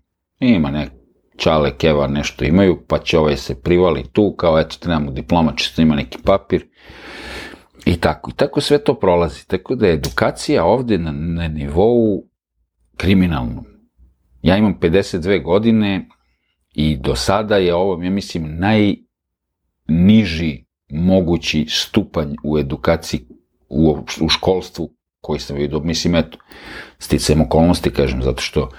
ima 0.40 0.70
ne, 0.70 0.88
čale, 1.36 1.76
keva, 1.76 2.06
nešto 2.06 2.44
imaju, 2.44 2.84
pa 2.88 2.98
će 2.98 3.18
ovaj 3.18 3.36
se 3.36 3.62
privali 3.62 4.04
tu, 4.12 4.34
kao 4.38 4.60
eto, 4.60 4.76
trebamo 4.80 5.10
diploma, 5.10 5.52
čisto 5.56 5.82
ima 5.82 5.94
neki 5.94 6.18
papir, 6.24 6.66
I 7.84 7.96
tako, 7.96 8.30
i 8.30 8.34
tako 8.34 8.60
sve 8.60 8.78
to 8.78 8.94
prolazi. 8.94 9.46
Tako 9.46 9.74
da 9.74 9.86
je 9.86 9.92
edukacija 9.92 10.64
ovde 10.64 10.98
na, 10.98 11.12
na 11.12 11.48
nivou 11.48 12.24
kriminalnom. 12.96 13.64
Ja 14.42 14.56
imam 14.56 14.78
52 14.80 15.42
godine 15.42 16.08
i 16.74 16.96
do 16.96 17.16
sada 17.16 17.56
je 17.56 17.74
ovo, 17.74 18.02
ja 18.02 18.10
mislim, 18.10 18.58
najniži 19.88 20.64
mogući 20.90 21.66
stupanj 21.68 22.34
u 22.44 22.58
edukaciji, 22.58 23.20
u, 23.68 23.98
u 24.20 24.28
školstvu 24.28 24.90
koji 25.20 25.40
sam 25.40 25.56
vidio. 25.56 25.80
Mislim, 25.80 26.14
eto, 26.14 26.38
sticajem 26.98 27.40
okolnosti, 27.40 27.90
kažem, 27.90 28.22
zato 28.22 28.42
što 28.42 28.70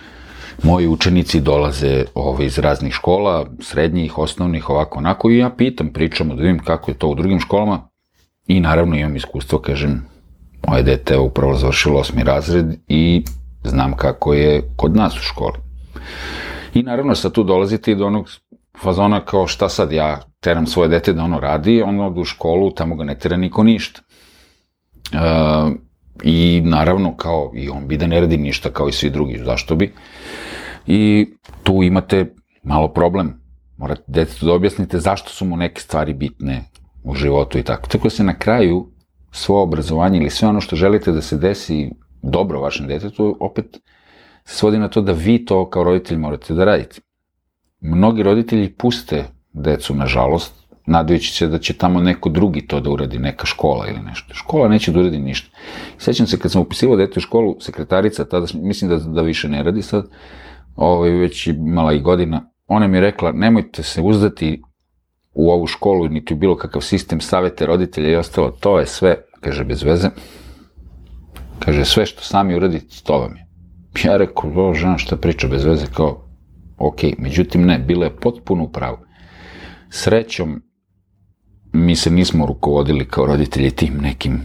moji 0.64 0.88
učenici 0.88 1.42
dolaze 1.42 2.06
ovaj, 2.14 2.46
iz 2.46 2.60
raznih 2.60 2.94
škola, 2.94 3.50
srednjih, 3.60 4.18
osnovnih, 4.18 4.70
ovako, 4.70 5.00
onako, 5.00 5.30
i 5.30 5.38
ja 5.38 5.50
pitam, 5.50 5.94
pričamo 5.94 6.36
da 6.36 6.42
vidim 6.42 6.60
kako 6.60 6.92
je 6.92 6.98
to 6.98 7.08
u 7.08 7.16
drugim 7.16 7.40
školama, 7.40 7.94
I 8.48 8.60
naravno 8.60 8.96
imam 8.96 9.16
iskustvo, 9.16 9.60
kažem, 9.60 10.06
moje 10.68 10.84
dete 10.84 11.14
je 11.14 11.20
upravo 11.20 11.56
završilo 11.56 12.00
osmi 12.00 12.24
razred 12.24 12.66
i 12.88 13.24
znam 13.64 13.96
kako 13.96 14.34
je 14.34 14.70
kod 14.76 14.96
nas 14.96 15.18
u 15.18 15.22
školi. 15.22 15.58
I 16.74 16.84
naravno 16.84 17.16
sad 17.16 17.32
tu 17.32 17.44
dolazite 17.44 17.92
i 17.92 17.96
do 17.96 18.06
onog 18.06 18.30
fazona 18.82 19.26
kao 19.26 19.48
šta 19.48 19.70
sad 19.70 19.92
ja 19.92 20.22
teram 20.40 20.68
svoje 20.68 20.90
dete 20.90 21.14
da 21.14 21.24
ono 21.24 21.40
radi, 21.40 21.82
ono 21.82 22.08
od 22.08 22.18
u 22.18 22.24
školu, 22.24 22.72
tamo 22.72 22.96
ga 22.96 23.04
ne 23.04 23.16
tera 23.20 23.38
niko 23.38 23.64
ništa. 23.64 24.02
E, 25.14 25.18
I 26.24 26.62
naravno 26.66 27.16
kao 27.16 27.52
i 27.56 27.70
on 27.70 27.88
bi 27.88 27.98
da 27.98 28.08
ne 28.08 28.20
radi 28.20 28.38
ništa 28.38 28.70
kao 28.70 28.90
i 28.90 28.92
svi 28.92 29.10
drugi, 29.10 29.42
zašto 29.46 29.76
bi? 29.76 29.94
I 30.88 31.28
tu 31.64 31.84
imate 31.84 32.36
malo 32.64 32.88
problem. 32.88 33.42
Morate 33.78 34.04
detetu 34.08 34.46
da 34.46 34.54
objasnite 34.54 35.00
zašto 35.00 35.30
su 35.30 35.46
mu 35.46 35.58
neke 35.58 35.82
stvari 35.82 36.14
bitne, 36.14 36.64
u 37.04 37.16
životu 37.16 37.58
i 37.58 37.64
tako. 37.64 37.90
Tako 37.90 38.04
da 38.04 38.10
se 38.10 38.24
na 38.24 38.34
kraju 38.34 38.88
svo 39.32 39.62
obrazovanje 39.62 40.18
ili 40.18 40.30
sve 40.30 40.48
ono 40.48 40.62
što 40.62 40.76
želite 40.76 41.12
da 41.12 41.22
se 41.22 41.38
desi 41.38 41.92
dobro 42.24 42.60
vašem 42.60 42.88
detetu, 42.88 43.38
opet 43.40 43.80
se 44.46 44.58
svodi 44.58 44.78
na 44.78 44.88
to 44.88 45.02
da 45.02 45.12
vi 45.12 45.46
to 45.46 45.70
kao 45.70 45.84
roditelj 45.84 46.18
morate 46.18 46.54
da 46.54 46.66
radite. 46.66 47.02
Mnogi 47.82 48.24
roditelji 48.24 48.74
puste 48.74 49.26
decu, 49.54 49.96
nažalost, 49.96 50.64
nadajući 50.86 51.34
se 51.34 51.48
da 51.48 51.60
će 51.60 51.74
tamo 51.74 52.00
neko 52.00 52.30
drugi 52.30 52.68
to 52.68 52.80
da 52.80 52.90
uradi, 52.90 53.20
neka 53.20 53.46
škola 53.46 53.88
ili 53.88 54.00
nešto. 54.00 54.34
Škola 54.34 54.68
neće 54.68 54.92
da 54.92 55.00
uradi 55.00 55.20
ništa. 55.20 55.58
Sećam 55.98 56.28
se 56.28 56.40
kad 56.40 56.52
sam 56.52 56.62
upisivao 56.62 56.98
dete 56.98 57.20
u 57.20 57.22
školu, 57.22 57.56
sekretarica, 57.60 58.26
tada 58.26 58.46
mislim 58.54 58.90
da, 58.90 58.98
da 58.98 59.22
više 59.22 59.50
ne 59.50 59.64
radi 59.64 59.82
sad, 59.82 60.08
ovaj, 60.76 61.10
već 61.10 61.48
imala 61.48 61.94
i 61.94 62.00
godina, 62.00 62.50
ona 62.68 62.88
mi 62.88 62.98
je 62.98 63.02
rekla, 63.02 63.32
nemojte 63.32 63.84
se 63.84 64.02
uzdati 64.02 64.62
u 65.34 65.52
ovu 65.52 65.68
školu, 65.68 66.08
niti 66.08 66.34
u 66.34 66.38
bilo 66.38 66.58
kakav 66.58 66.82
sistem 66.82 67.22
savete 67.22 67.66
roditelja 67.66 68.10
i 68.10 68.16
ostalo, 68.16 68.52
to 68.52 68.80
je 68.80 68.86
sve, 68.86 69.16
kaže, 69.42 69.64
bez 69.64 69.84
veze. 69.84 70.10
Kaže, 71.66 71.86
sve 71.86 72.06
što 72.06 72.22
sami 72.22 72.56
uradite, 72.56 72.96
to 73.04 73.18
vam 73.20 73.36
je. 73.36 73.46
Ja 74.04 74.18
rekao, 74.18 74.70
o, 74.70 74.74
žena 74.74 74.98
šta 74.98 75.16
priča 75.16 75.48
bez 75.48 75.64
veze, 75.64 75.86
kao, 75.94 76.28
ok, 76.78 77.00
međutim 77.18 77.66
ne, 77.66 77.80
bila 77.80 78.06
je 78.06 78.16
potpuno 78.16 78.64
upravo. 78.64 79.00
Srećom, 79.90 80.62
mi 81.74 81.96
se 81.96 82.12
nismo 82.12 82.46
rukovodili 82.46 83.08
kao 83.08 83.26
roditelji 83.26 83.72
tim 83.72 83.98
nekim 84.02 84.42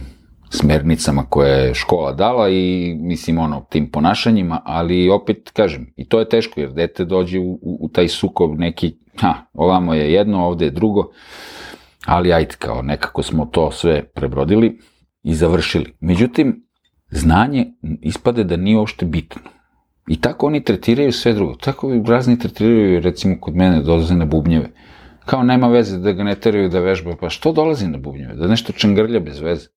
smernicama 0.49 1.23
koje 1.29 1.67
je 1.67 1.73
škola 1.73 2.13
dala 2.13 2.49
i 2.49 2.95
mislim 2.99 3.37
ono 3.37 3.65
tim 3.69 3.91
ponašanjima, 3.91 4.61
ali 4.65 5.09
opet 5.09 5.49
kažem 5.53 5.93
i 5.95 6.09
to 6.09 6.19
je 6.19 6.29
teško 6.29 6.59
jer 6.59 6.71
dete 6.71 7.05
dođe 7.05 7.39
u, 7.39 7.51
u, 7.51 7.77
u 7.81 7.89
taj 7.89 8.07
sukob 8.07 8.59
neki, 8.59 8.97
ha, 9.17 9.33
ovamo 9.53 9.93
je 9.93 10.13
jedno, 10.13 10.45
ovde 10.45 10.65
je 10.65 10.71
drugo, 10.71 11.11
ali 12.05 12.33
ajde 12.33 12.55
kao 12.59 12.81
nekako 12.81 13.23
smo 13.23 13.45
to 13.45 13.71
sve 13.71 14.03
prebrodili 14.03 14.79
i 15.23 15.35
završili. 15.35 15.93
Međutim, 15.99 16.68
znanje 17.11 17.65
ispade 18.01 18.43
da 18.43 18.57
nije 18.57 18.77
uopšte 18.77 19.05
bitno. 19.05 19.41
I 20.07 20.21
tako 20.21 20.47
oni 20.47 20.63
tretiraju 20.63 21.11
sve 21.11 21.33
drugo. 21.33 21.55
Tako 21.55 21.91
razni 22.07 22.39
tretiraju, 22.39 22.99
recimo, 22.99 23.35
kod 23.41 23.55
mene 23.55 23.81
dolaze 23.81 24.15
na 24.15 24.25
bubnjeve. 24.25 24.71
Kao 25.25 25.43
nema 25.43 25.67
veze 25.67 25.97
da 25.97 26.11
ga 26.11 26.23
ne 26.23 26.35
teraju 26.35 26.69
da 26.69 26.79
vežba, 26.79 27.15
pa 27.21 27.29
što 27.29 27.51
dolazi 27.51 27.87
na 27.87 27.97
bubnjeve? 27.97 28.33
Da 28.33 28.47
nešto 28.47 28.73
čangrlja 28.73 29.19
bez 29.19 29.39
veze 29.39 29.67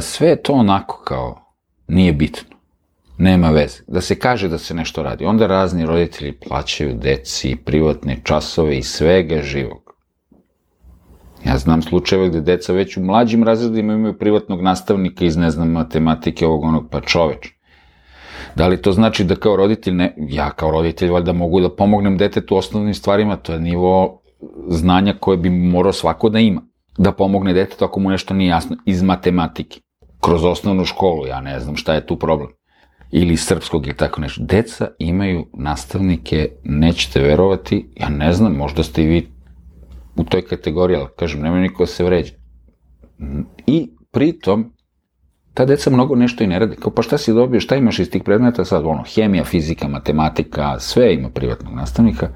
sve 0.00 0.28
je 0.28 0.42
to 0.42 0.52
onako 0.52 1.02
kao 1.04 1.54
nije 1.88 2.12
bitno. 2.12 2.56
Nema 3.18 3.50
veze. 3.50 3.82
Da 3.86 4.00
se 4.00 4.18
kaže 4.18 4.48
da 4.48 4.58
se 4.58 4.74
nešto 4.74 5.02
radi. 5.02 5.24
Onda 5.24 5.46
razni 5.46 5.86
roditelji 5.86 6.32
plaćaju 6.32 6.94
deci 6.94 7.56
privatne 7.64 8.20
časove 8.24 8.78
i 8.78 8.82
svega 8.82 9.42
živog. 9.42 9.85
Ja 11.46 11.58
znam 11.58 11.82
slučajeve 11.82 12.28
gde 12.28 12.40
deca 12.40 12.72
već 12.72 12.96
u 12.96 13.00
mlađim 13.00 13.44
razredima 13.44 13.92
imaju 13.92 14.18
privatnog 14.18 14.62
nastavnika 14.62 15.24
iz, 15.24 15.36
ne 15.36 15.50
znam, 15.50 15.70
matematike 15.70 16.46
ovog 16.46 16.64
onog, 16.64 16.88
pa 16.90 17.00
čoveč. 17.00 17.48
Da 18.54 18.66
li 18.68 18.82
to 18.82 18.92
znači 18.92 19.24
da 19.24 19.36
kao 19.36 19.56
roditelj, 19.56 19.94
ne, 19.94 20.14
ja 20.16 20.50
kao 20.50 20.70
roditelj 20.70 21.10
valjda 21.10 21.32
mogu 21.32 21.60
da 21.60 21.76
pomognem 21.76 22.16
detetu 22.18 22.56
osnovnim 22.56 22.94
stvarima, 22.94 23.36
to 23.36 23.52
je 23.52 23.60
nivo 23.60 24.20
znanja 24.68 25.14
koje 25.20 25.38
bi 25.38 25.50
morao 25.50 25.92
svako 25.92 26.28
da 26.28 26.38
ima 26.38 26.62
da 26.98 27.12
pomogne 27.12 27.52
detetu 27.52 27.84
ako 27.84 28.00
mu 28.00 28.10
nešto 28.10 28.34
nije 28.34 28.48
jasno 28.48 28.76
iz 28.86 29.02
matematike. 29.02 29.80
Kroz 30.20 30.44
osnovnu 30.44 30.84
školu, 30.84 31.26
ja 31.26 31.40
ne 31.40 31.60
znam 31.60 31.76
šta 31.76 31.94
je 31.94 32.06
tu 32.06 32.18
problem. 32.18 32.48
Ili 33.10 33.36
srpskog 33.36 33.86
ili 33.86 33.96
tako 33.96 34.20
nešto. 34.20 34.44
Deca 34.44 34.88
imaju 34.98 35.46
nastavnike, 35.52 36.48
nećete 36.64 37.20
verovati, 37.20 37.88
ja 37.96 38.08
ne 38.08 38.32
znam, 38.32 38.56
možda 38.56 38.82
ste 38.82 39.02
i 39.02 39.06
vi 39.06 39.35
u 40.16 40.24
toj 40.24 40.42
kategoriji, 40.42 40.96
ali 40.96 41.08
kažem, 41.18 41.40
nema 41.40 41.60
niko 41.60 41.82
da 41.82 41.86
se 41.86 42.04
vređa. 42.04 42.32
I 43.66 43.90
pritom, 44.10 44.72
ta 45.54 45.64
deca 45.64 45.90
mnogo 45.90 46.14
nešto 46.14 46.44
i 46.44 46.46
ne 46.46 46.58
rade. 46.58 46.76
Kao, 46.76 46.92
pa 46.92 47.02
šta 47.02 47.18
si 47.18 47.32
dobio, 47.32 47.60
šta 47.60 47.76
imaš 47.76 47.98
iz 47.98 48.10
tih 48.10 48.22
predmeta 48.22 48.64
sad? 48.64 48.86
Ono, 48.86 49.04
hemija, 49.14 49.44
fizika, 49.44 49.88
matematika, 49.88 50.78
sve 50.78 51.14
ima 51.14 51.30
privatnog 51.30 51.74
nastavnika 51.74 52.28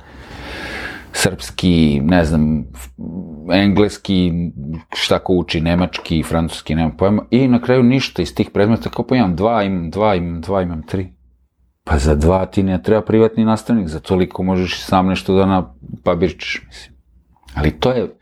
srpski, 1.12 2.00
ne 2.04 2.24
znam, 2.24 2.64
engleski, 3.52 4.32
šta 4.94 5.18
ko 5.18 5.32
uči, 5.32 5.60
nemački, 5.60 6.22
francuski, 6.22 6.74
nemam 6.74 6.96
pojma, 6.96 7.24
i 7.30 7.48
na 7.48 7.60
kraju 7.60 7.82
ništa 7.82 8.22
iz 8.22 8.34
tih 8.34 8.50
predmeta, 8.50 8.90
kao 8.90 9.06
pa 9.06 9.16
imam 9.16 9.36
dva, 9.36 9.62
imam 9.62 9.90
dva, 9.90 10.14
imam 10.14 10.40
dva, 10.40 10.62
imam 10.62 10.82
tri. 10.82 11.12
Pa 11.84 11.98
za 11.98 12.14
dva 12.14 12.46
ti 12.46 12.62
ne 12.62 12.82
treba 12.82 13.02
privatni 13.02 13.44
nastavnik, 13.44 13.88
za 13.88 14.00
toliko 14.00 14.42
možeš 14.42 14.84
sam 14.84 15.06
nešto 15.06 15.34
da 15.34 15.46
na 15.46 15.74
papirčiš, 16.04 16.62
mislim. 16.66 16.99
Ali 17.54 17.80
to 17.80 17.90
je 17.90 18.16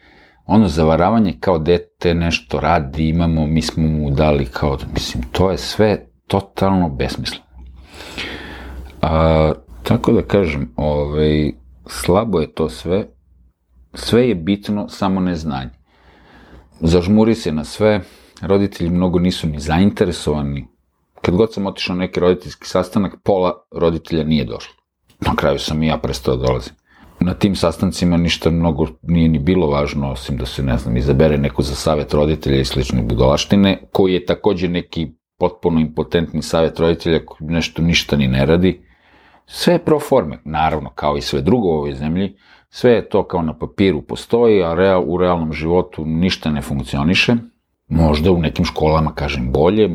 ono 0.46 0.68
zavaravanje 0.68 1.36
kao 1.40 1.58
dete 1.58 2.14
nešto 2.14 2.60
radi, 2.60 3.08
imamo, 3.08 3.46
mi 3.46 3.62
smo 3.62 3.82
mu 3.82 4.10
dali 4.10 4.46
kao, 4.46 4.78
mislim, 4.94 5.24
to 5.32 5.50
je 5.50 5.58
sve 5.58 6.06
totalno 6.26 6.88
besmisleno. 6.88 7.44
A, 9.02 9.52
tako 9.82 10.12
da 10.12 10.22
kažem, 10.22 10.72
ovaj, 10.76 11.52
slabo 11.86 12.40
je 12.40 12.52
to 12.54 12.68
sve, 12.68 13.06
sve 13.94 14.28
je 14.28 14.34
bitno, 14.34 14.88
samo 14.88 15.20
neznanje. 15.20 15.70
Zažmuri 16.80 17.34
se 17.34 17.52
na 17.52 17.64
sve, 17.64 18.00
roditelji 18.40 18.90
mnogo 18.90 19.18
nisu 19.18 19.48
ni 19.48 19.60
zainteresovani. 19.60 20.66
Kad 21.22 21.34
god 21.34 21.54
sam 21.54 21.66
otišao 21.66 21.96
na 21.96 22.00
neki 22.00 22.20
roditeljski 22.20 22.66
sastanak, 22.66 23.16
pola 23.24 23.52
roditelja 23.72 24.24
nije 24.24 24.44
došlo. 24.44 24.74
Na 25.20 25.36
kraju 25.36 25.58
sam 25.58 25.82
i 25.82 25.86
ja 25.86 25.98
prestao 25.98 26.36
da 26.36 26.46
dolazim. 26.46 26.74
Na 27.20 27.34
tim 27.34 27.54
sastancima 27.54 28.16
ništa 28.16 28.50
mnogo 28.50 28.86
nije 29.02 29.28
ni 29.28 29.38
bilo 29.38 29.66
važno, 29.66 30.10
osim 30.10 30.36
da 30.36 30.46
se, 30.46 30.62
ne 30.62 30.78
znam, 30.78 30.96
izabere 30.96 31.38
neko 31.38 31.62
za 31.62 31.74
savet 31.74 32.14
roditelja 32.14 32.60
i 32.60 32.64
slične 32.64 33.02
budolaštine, 33.02 33.78
koji 33.92 34.14
je 34.14 34.26
takođe 34.26 34.68
neki 34.68 35.08
potpuno 35.38 35.80
impotentni 35.80 36.42
savet 36.42 36.78
roditelja 36.80 37.26
koji 37.26 37.50
nešto 37.50 37.82
ništa 37.82 38.16
ni 38.16 38.28
ne 38.28 38.46
radi. 38.46 38.80
Sve 39.46 39.74
je 39.74 39.84
pro 39.84 40.00
forme, 40.00 40.38
naravno, 40.44 40.90
kao 40.94 41.16
i 41.16 41.20
sve 41.20 41.40
drugo 41.40 41.68
u 41.68 41.72
ovoj 41.72 41.94
zemlji, 41.94 42.36
sve 42.70 42.92
je 42.92 43.08
to 43.08 43.26
kao 43.26 43.42
na 43.42 43.58
papiru 43.58 44.02
postoji, 44.02 44.62
a 44.62 44.74
real, 44.74 45.04
u 45.06 45.16
realnom 45.18 45.52
životu 45.52 46.04
ništa 46.04 46.50
ne 46.50 46.62
funkcioniše. 46.62 47.34
Možda 47.88 48.32
u 48.32 48.38
nekim 48.38 48.64
školama, 48.64 49.14
kažem, 49.14 49.52
bolje, 49.52 49.90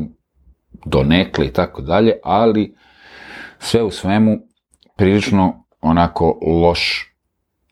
donekle 0.86 1.46
i 1.46 1.54
tako 1.54 1.82
dalje, 1.82 2.14
ali 2.24 2.76
sve 3.60 3.84
u 3.84 3.92
svemu 3.92 4.38
prilično 4.98 5.66
onako 5.82 6.40
loš 6.42 7.13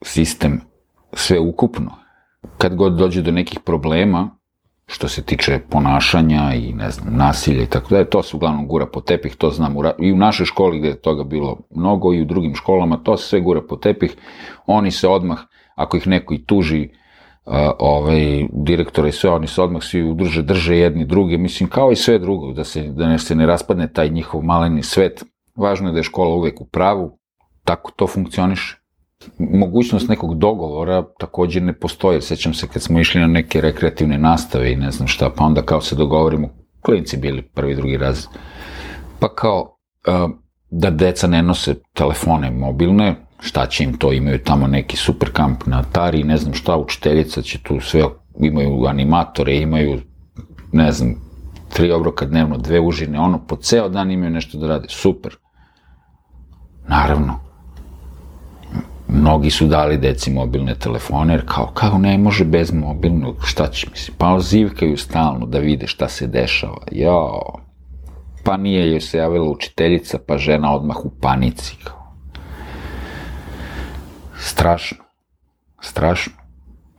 sistem 0.01 0.61
sve 1.13 1.39
ukupno. 1.39 1.91
Kad 2.57 2.75
god 2.75 2.93
dođe 2.93 3.21
do 3.21 3.31
nekih 3.31 3.59
problema, 3.59 4.29
što 4.87 5.07
se 5.07 5.23
tiče 5.23 5.59
ponašanja 5.69 6.53
i 6.53 6.73
ne 6.73 6.91
znam, 6.91 7.15
nasilja 7.15 7.63
i 7.63 7.65
tako 7.65 7.89
dalje, 7.89 8.09
to 8.09 8.23
se 8.23 8.35
uglavnom 8.35 8.67
gura 8.67 8.85
po 8.85 9.01
tepih, 9.01 9.35
to 9.35 9.49
znam 9.49 9.75
i 9.99 10.11
u 10.11 10.17
našoj 10.17 10.45
školi 10.45 10.79
gde 10.79 10.87
je 10.87 11.01
toga 11.01 11.23
bilo 11.23 11.57
mnogo 11.69 12.13
i 12.13 12.21
u 12.21 12.25
drugim 12.25 12.55
školama, 12.55 12.97
to 12.97 13.17
se 13.17 13.27
sve 13.27 13.41
gura 13.41 13.61
po 13.69 13.75
tepih, 13.75 14.15
oni 14.65 14.91
se 14.91 15.07
odmah, 15.07 15.39
ako 15.75 15.97
ih 15.97 16.07
neko 16.07 16.33
i 16.33 16.45
tuži, 16.45 16.89
uh, 17.45 17.53
ovaj, 17.79 18.47
direktora 18.53 19.07
i 19.07 19.11
sve, 19.11 19.29
oni 19.29 19.47
se 19.47 19.61
odmah 19.61 19.83
svi 19.83 20.03
udrže, 20.03 20.41
drže 20.41 20.77
jedni 20.77 21.05
druge, 21.05 21.37
mislim, 21.37 21.69
kao 21.69 21.91
i 21.91 21.95
sve 21.95 22.19
drugo, 22.19 22.53
da 22.53 22.63
se, 22.63 22.83
da 22.83 23.07
ne, 23.07 23.19
se 23.19 23.35
ne 23.35 23.45
raspadne 23.45 23.93
taj 23.93 24.09
njihov 24.09 24.41
maleni 24.41 24.83
svet. 24.83 25.23
Važno 25.55 25.89
je 25.89 25.91
da 25.91 25.99
je 25.99 26.03
škola 26.03 26.35
uvek 26.35 26.61
u 26.61 26.65
pravu, 26.65 27.17
tako 27.63 27.91
to 27.91 28.07
funkcioniše 28.07 28.80
mogućnost 29.37 30.09
nekog 30.09 30.37
dogovora 30.37 31.03
takođe 31.19 31.61
ne 31.61 31.73
postoji. 31.73 32.21
Sećam 32.21 32.53
se 32.53 32.67
kad 32.67 32.81
smo 32.81 32.99
išli 32.99 33.21
na 33.21 33.27
neke 33.27 33.61
rekreativne 33.61 34.17
nastave 34.17 34.71
i 34.71 34.75
ne 34.75 34.91
znam 34.91 35.07
šta, 35.07 35.29
pa 35.37 35.43
onda 35.43 35.61
kao 35.61 35.81
se 35.81 35.95
dogovorimo, 35.95 36.49
klinci 36.81 37.17
bili 37.17 37.41
prvi, 37.41 37.75
drugi 37.75 37.97
raz, 37.97 38.25
pa 39.19 39.35
kao 39.35 39.77
da 40.71 40.89
deca 40.89 41.27
ne 41.27 41.43
nose 41.43 41.75
telefone 41.93 42.51
mobilne, 42.51 43.15
šta 43.39 43.65
će 43.65 43.83
im 43.83 43.97
to, 43.97 44.13
imaju 44.13 44.43
tamo 44.43 44.67
neki 44.67 44.97
super 44.97 45.31
kamp 45.33 45.65
na 45.65 45.79
Atari, 45.79 46.23
ne 46.23 46.37
znam 46.37 46.53
šta, 46.53 46.77
učiteljica 46.77 47.41
će 47.41 47.59
tu 47.63 47.79
sve, 47.79 48.03
imaju 48.39 48.85
animatore, 48.85 49.57
imaju, 49.57 50.01
ne 50.71 50.91
znam, 50.91 51.15
tri 51.73 51.91
obroka 51.91 52.25
dnevno, 52.25 52.57
dve 52.57 52.79
užine, 52.79 53.19
ono, 53.19 53.45
po 53.47 53.55
ceo 53.55 53.89
dan 53.89 54.11
imaju 54.11 54.31
nešto 54.31 54.57
da 54.57 54.67
rade, 54.67 54.87
super. 54.89 55.35
Naravno, 56.87 57.39
mnogi 59.11 59.49
su 59.49 59.67
dali 59.67 59.97
deci 59.97 60.31
mobilne 60.31 60.75
telefone, 60.75 61.33
jer 61.33 61.43
kao, 61.45 61.71
kao 61.73 61.97
ne 61.97 62.17
može 62.17 62.45
bez 62.45 62.73
mobilnog, 62.73 63.35
šta 63.43 63.67
će 63.67 63.87
mislim, 63.91 64.17
pa 64.17 64.39
zivkaju 64.39 64.97
stalno 64.97 65.45
da 65.45 65.59
vide 65.59 65.87
šta 65.87 66.09
se 66.09 66.27
dešava, 66.27 66.81
jo, 66.91 67.41
pa 68.43 68.57
nije 68.57 68.91
joj 68.91 69.01
se 69.01 69.17
javila 69.17 69.49
učiteljica, 69.49 70.19
pa 70.27 70.37
žena 70.37 70.75
odmah 70.75 71.05
u 71.05 71.09
panici, 71.21 71.75
kao. 71.83 72.15
Strašno, 74.39 74.97
strašno 75.81 76.40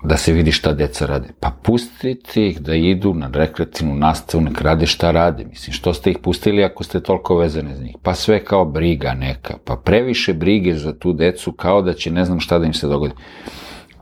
da 0.05 0.17
se 0.17 0.33
vidi 0.33 0.53
šta 0.53 0.73
deca 0.73 1.07
rade. 1.07 1.29
Pa 1.41 1.51
pustite 1.63 2.47
ih 2.47 2.61
da 2.61 2.75
idu 2.75 3.15
na 3.15 3.31
rekreativnu 3.33 3.95
nastavu, 3.95 4.45
nek 4.45 4.61
rade 4.61 4.87
šta 4.87 5.11
rade. 5.11 5.45
Mislim, 5.45 5.73
što 5.73 5.95
ste 5.95 6.11
ih 6.11 6.19
pustili 6.19 6.65
ako 6.65 6.85
ste 6.85 7.01
toliko 7.01 7.37
vezane 7.37 7.75
za 7.77 7.83
njih? 7.83 7.97
Pa 8.03 8.15
sve 8.15 8.45
kao 8.45 8.65
briga 8.65 9.15
neka. 9.15 9.55
Pa 9.65 9.77
previše 9.77 10.35
brige 10.35 10.75
za 10.75 10.99
tu 10.99 11.13
decu 11.13 11.53
kao 11.53 11.83
da 11.83 11.93
će 11.93 12.11
ne 12.11 12.25
znam 12.25 12.41
šta 12.41 12.59
da 12.59 12.67
im 12.67 12.75
se 12.75 12.87
dogodi. 12.87 13.15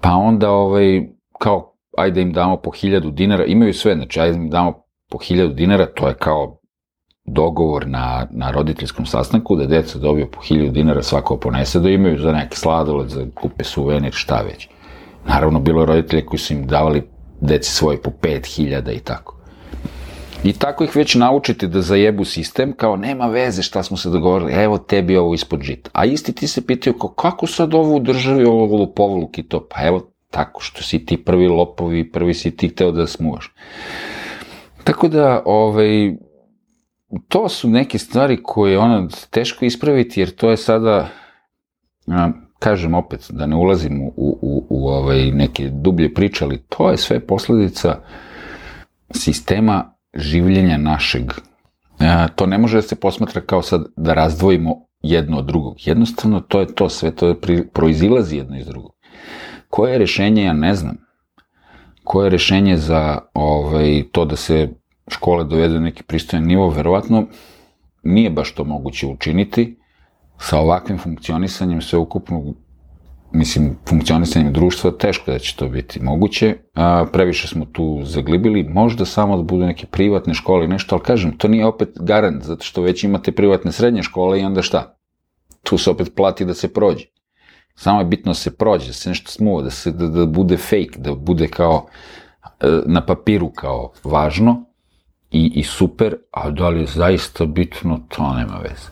Pa 0.01 0.11
onda 0.11 0.51
ovaj, 0.51 1.03
kao, 1.39 1.75
ajde 1.99 2.23
im 2.23 2.33
damo 2.33 2.57
po 2.57 2.71
hiljadu 2.71 3.11
dinara, 3.11 3.45
imaju 3.45 3.75
sve, 3.75 3.95
znači 3.95 4.21
ajde 4.21 4.37
im 4.37 4.51
damo 4.51 4.83
po 5.11 5.19
hiljadu 5.19 5.55
dinara, 5.55 5.87
to 5.87 6.09
je 6.09 6.15
kao 6.15 6.61
dogovor 7.25 7.87
na, 7.87 8.27
na 8.31 8.51
roditeljskom 8.51 9.07
sastanku, 9.07 9.57
da 9.57 9.67
deca 9.67 9.99
dobiju 9.99 10.31
po 10.31 10.41
hiljadu 10.41 10.73
dinara 10.73 11.03
svako 11.03 11.37
ponese, 11.37 11.81
da 11.81 11.91
imaju 11.91 12.19
za 12.19 12.33
neke 12.33 12.57
sladoled, 12.57 13.09
za 13.09 13.27
kupe 13.35 13.65
suvenir, 13.65 14.13
šta 14.13 14.43
već. 14.43 14.69
Naravno, 15.27 15.61
bilo 15.61 15.83
je 15.83 15.87
roditelje 15.87 16.27
koji 16.27 16.39
su 16.39 16.53
im 16.53 16.67
davali 16.67 17.03
deci 17.41 17.71
svoje 17.71 18.03
po 18.03 18.11
5000 18.23 18.97
i 18.97 19.01
tako. 19.01 19.37
I 20.45 20.53
tako 20.53 20.85
ih 20.85 20.97
već 20.97 21.15
naučite 21.15 21.67
da 21.67 21.83
zajebu 21.83 22.25
sistem, 22.25 22.73
kao 22.73 22.97
nema 22.97 23.27
veze 23.27 23.63
šta 23.63 23.83
smo 23.83 23.97
se 23.97 24.11
dogovorili, 24.11 24.53
evo 24.53 24.79
tebi 24.79 25.17
ovo 25.17 25.35
ispod 25.35 25.63
žita. 25.63 25.91
A 25.93 26.05
isti 26.05 26.33
ti 26.33 26.47
se 26.47 26.67
pitaju 26.67 26.99
kao 26.99 27.11
kako 27.11 27.47
sad 27.47 27.75
ovo 27.75 27.97
u 27.97 28.01
državi 28.01 28.45
ovo 28.45 28.77
lopovluk 28.77 29.39
i 29.39 29.43
to? 29.43 29.67
Pa 29.71 29.87
evo 29.87 30.11
tako 30.31 30.61
što 30.61 30.83
si 30.83 31.05
ti 31.07 31.25
prvi 31.25 31.49
lopovi, 31.49 32.11
prvi 32.11 32.35
si 32.35 32.57
ti 32.57 32.69
hteo 32.69 32.93
da 32.93 33.07
smuvaš. 33.07 33.55
Tako 34.85 35.09
da, 35.09 35.43
ovaj, 35.45 36.15
to 37.29 37.49
su 37.49 37.69
neke 37.69 37.99
stvari 37.99 38.43
koje 38.43 38.79
ono 38.79 39.09
teško 39.31 39.65
ispraviti, 39.65 40.21
jer 40.21 40.31
to 40.31 40.51
je 40.51 40.57
sada, 40.57 41.09
kažem 42.59 42.95
opet, 42.95 43.27
da 43.31 43.47
ne 43.47 43.57
ulazim 43.57 44.03
u, 44.03 44.30
u, 44.81 44.85
u 44.85 44.89
ovaj 44.89 45.31
neke 45.31 45.69
dublje 45.69 46.15
priče, 46.15 46.45
ali 46.45 46.63
to 46.69 46.91
je 46.91 46.97
sve 46.97 47.21
posledica 47.21 47.99
sistema 49.11 49.95
življenja 50.15 50.77
našeg. 50.77 51.33
E, 52.01 52.29
to 52.37 52.47
ne 52.47 52.59
može 52.59 52.77
da 52.77 52.83
se 52.83 52.97
posmatra 52.97 53.41
kao 53.41 53.63
sad 53.63 53.85
da 53.97 54.15
razdvojimo 54.15 54.75
jedno 55.03 55.39
od 55.39 55.47
drugog. 55.47 55.77
Jednostavno, 55.87 56.41
to 56.41 56.61
je 56.61 56.75
to, 56.75 56.89
sve 56.89 57.11
to 57.11 57.29
je 57.29 57.41
pri, 57.41 57.69
proizilazi 57.69 58.37
jedno 58.37 58.59
iz 58.59 58.67
drugog. 58.67 58.93
Koje 59.69 59.93
je 59.93 59.99
rešenje, 59.99 60.45
ja 60.45 60.53
ne 60.53 60.75
znam. 60.75 60.97
Koje 62.05 62.27
je 62.27 62.31
rešenje 62.31 62.77
za 62.77 63.19
ovaj, 63.35 64.05
to 64.13 64.25
da 64.25 64.37
se 64.37 64.69
škole 65.09 65.45
dovedu 65.45 65.75
na 65.75 65.81
neki 65.81 66.03
pristojan 66.03 66.47
nivo, 66.47 66.69
verovatno 66.69 67.27
nije 68.03 68.31
baš 68.31 68.55
to 68.55 68.65
moguće 68.65 69.07
učiniti, 69.07 69.77
sa 70.39 70.59
ovakvim 70.59 70.99
funkcionisanjem 70.99 71.81
sve 71.81 71.99
ukupno 71.99 72.55
mislim, 73.33 73.77
funkcionisanjem 73.89 74.53
društva, 74.53 74.91
teško 74.91 75.31
da 75.31 75.39
će 75.39 75.57
to 75.57 75.69
biti 75.69 76.03
moguće. 76.03 76.57
A, 76.75 77.07
previše 77.13 77.49
smo 77.49 77.65
tu 77.65 78.01
zaglibili, 78.05 78.65
možda 78.65 79.05
samo 79.05 79.37
da 79.37 79.43
budu 79.43 79.65
neke 79.65 79.87
privatne 79.87 80.35
škole 80.35 80.65
i 80.65 80.69
nešto, 80.69 80.95
ali 80.95 81.05
kažem, 81.05 81.39
to 81.39 81.49
nije 81.49 81.67
opet 81.67 81.89
garant, 82.01 82.43
zato 82.43 82.65
što 82.65 82.83
već 82.83 83.05
imate 83.05 83.33
privatne 83.33 83.73
srednje 83.73 84.03
škole 84.03 84.41
i 84.41 84.45
onda 84.45 84.63
šta? 84.63 84.97
Tu 85.63 85.79
se 85.79 85.91
opet 85.91 86.13
plati 86.17 86.45
da 86.45 86.55
se 86.55 86.73
prođe. 86.73 87.07
Samo 87.75 87.99
je 87.99 88.05
bitno 88.05 88.31
da 88.31 88.35
se 88.35 88.57
prođe, 88.57 88.87
da 88.87 88.93
se 88.93 89.09
nešto 89.09 89.31
smuva, 89.31 89.63
da, 89.63 89.71
se, 89.71 89.93
da, 89.93 90.07
da 90.07 90.27
bude 90.27 90.57
fake, 90.57 90.99
da 90.99 91.15
bude 91.15 91.49
kao 91.49 91.87
e, 92.61 92.67
na 92.87 93.07
papiru 93.07 93.51
kao 93.51 93.93
važno 94.05 94.65
i, 95.31 95.53
i 95.55 95.63
super, 95.63 96.17
a 96.31 96.51
da 96.51 96.69
li 96.69 96.81
je 96.81 96.87
zaista 96.87 97.47
bitno, 97.47 98.01
to 98.09 98.35
nema 98.35 98.59
veze. 98.59 98.91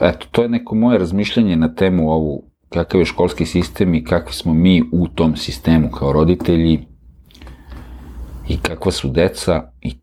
Eto, 0.00 0.26
to 0.30 0.42
je 0.42 0.48
neko 0.48 0.74
moje 0.74 0.98
razmišljanje 0.98 1.56
na 1.56 1.74
temu 1.74 2.10
ovu 2.12 2.53
kakav 2.74 3.00
je 3.00 3.04
školski 3.04 3.46
sistem 3.46 3.94
i 3.94 4.04
kakvi 4.04 4.32
smo 4.32 4.54
mi 4.54 4.82
u 4.92 5.08
tom 5.08 5.36
sistemu 5.36 5.90
kao 5.90 6.12
roditelji 6.12 6.86
i 8.48 8.56
kakva 8.56 8.92
su 8.92 9.08
deca 9.08 9.70
i 9.80 9.94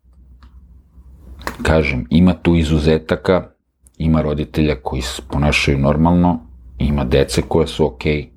kažem, 1.62 2.06
ima 2.10 2.34
tu 2.34 2.56
izuzetaka, 2.56 3.48
ima 3.98 4.22
roditelja 4.22 4.74
koji 4.82 5.02
se 5.02 5.22
ponašaju 5.30 5.78
normalno, 5.78 6.40
ima 6.78 7.04
dece 7.04 7.42
koje 7.48 7.66
su 7.66 7.86
okej, 7.86 8.16
okay, 8.16 8.28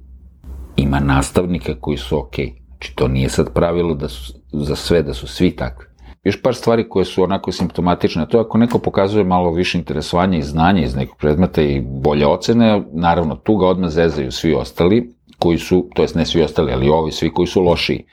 ima 0.76 1.00
nastavnika 1.00 1.76
koji 1.80 1.98
su 1.98 2.20
okej. 2.20 2.46
Okay. 2.46 2.66
Znači, 2.68 2.96
to 2.96 3.08
nije 3.08 3.30
sad 3.30 3.54
pravilo 3.54 3.96
da 3.96 4.10
su, 4.10 4.34
za 4.52 4.76
sve, 4.76 5.04
da 5.04 5.14
su 5.14 5.28
svi 5.28 5.52
takvi. 5.52 5.86
Još 6.26 6.42
par 6.42 6.56
stvari 6.56 6.90
koje 6.90 7.06
su 7.06 7.24
onako 7.24 7.52
simptomatične, 7.52 8.28
to 8.28 8.38
je 8.38 8.42
ako 8.42 8.58
neko 8.58 8.80
pokazuje 8.80 9.24
malo 9.24 9.52
više 9.52 9.78
interesovanja 9.78 10.38
i 10.38 10.42
znanja 10.42 10.84
iz 10.84 10.96
nekog 10.96 11.18
predmeta 11.18 11.62
i 11.62 11.82
bolje 11.82 12.28
ocene, 12.28 12.82
naravno 12.94 13.36
tu 13.36 13.58
ga 13.58 13.68
odmah 13.68 13.90
zezaju 13.90 14.32
svi 14.32 14.54
ostali, 14.54 15.14
koji 15.40 15.58
su, 15.58 15.90
to 15.96 16.02
jest 16.02 16.16
ne 16.16 16.26
svi 16.26 16.42
ostali, 16.42 16.74
ali 16.74 16.90
ovi 16.90 17.12
svi 17.12 17.30
koji 17.34 17.48
su 17.48 17.62
lošiji. 17.62 18.06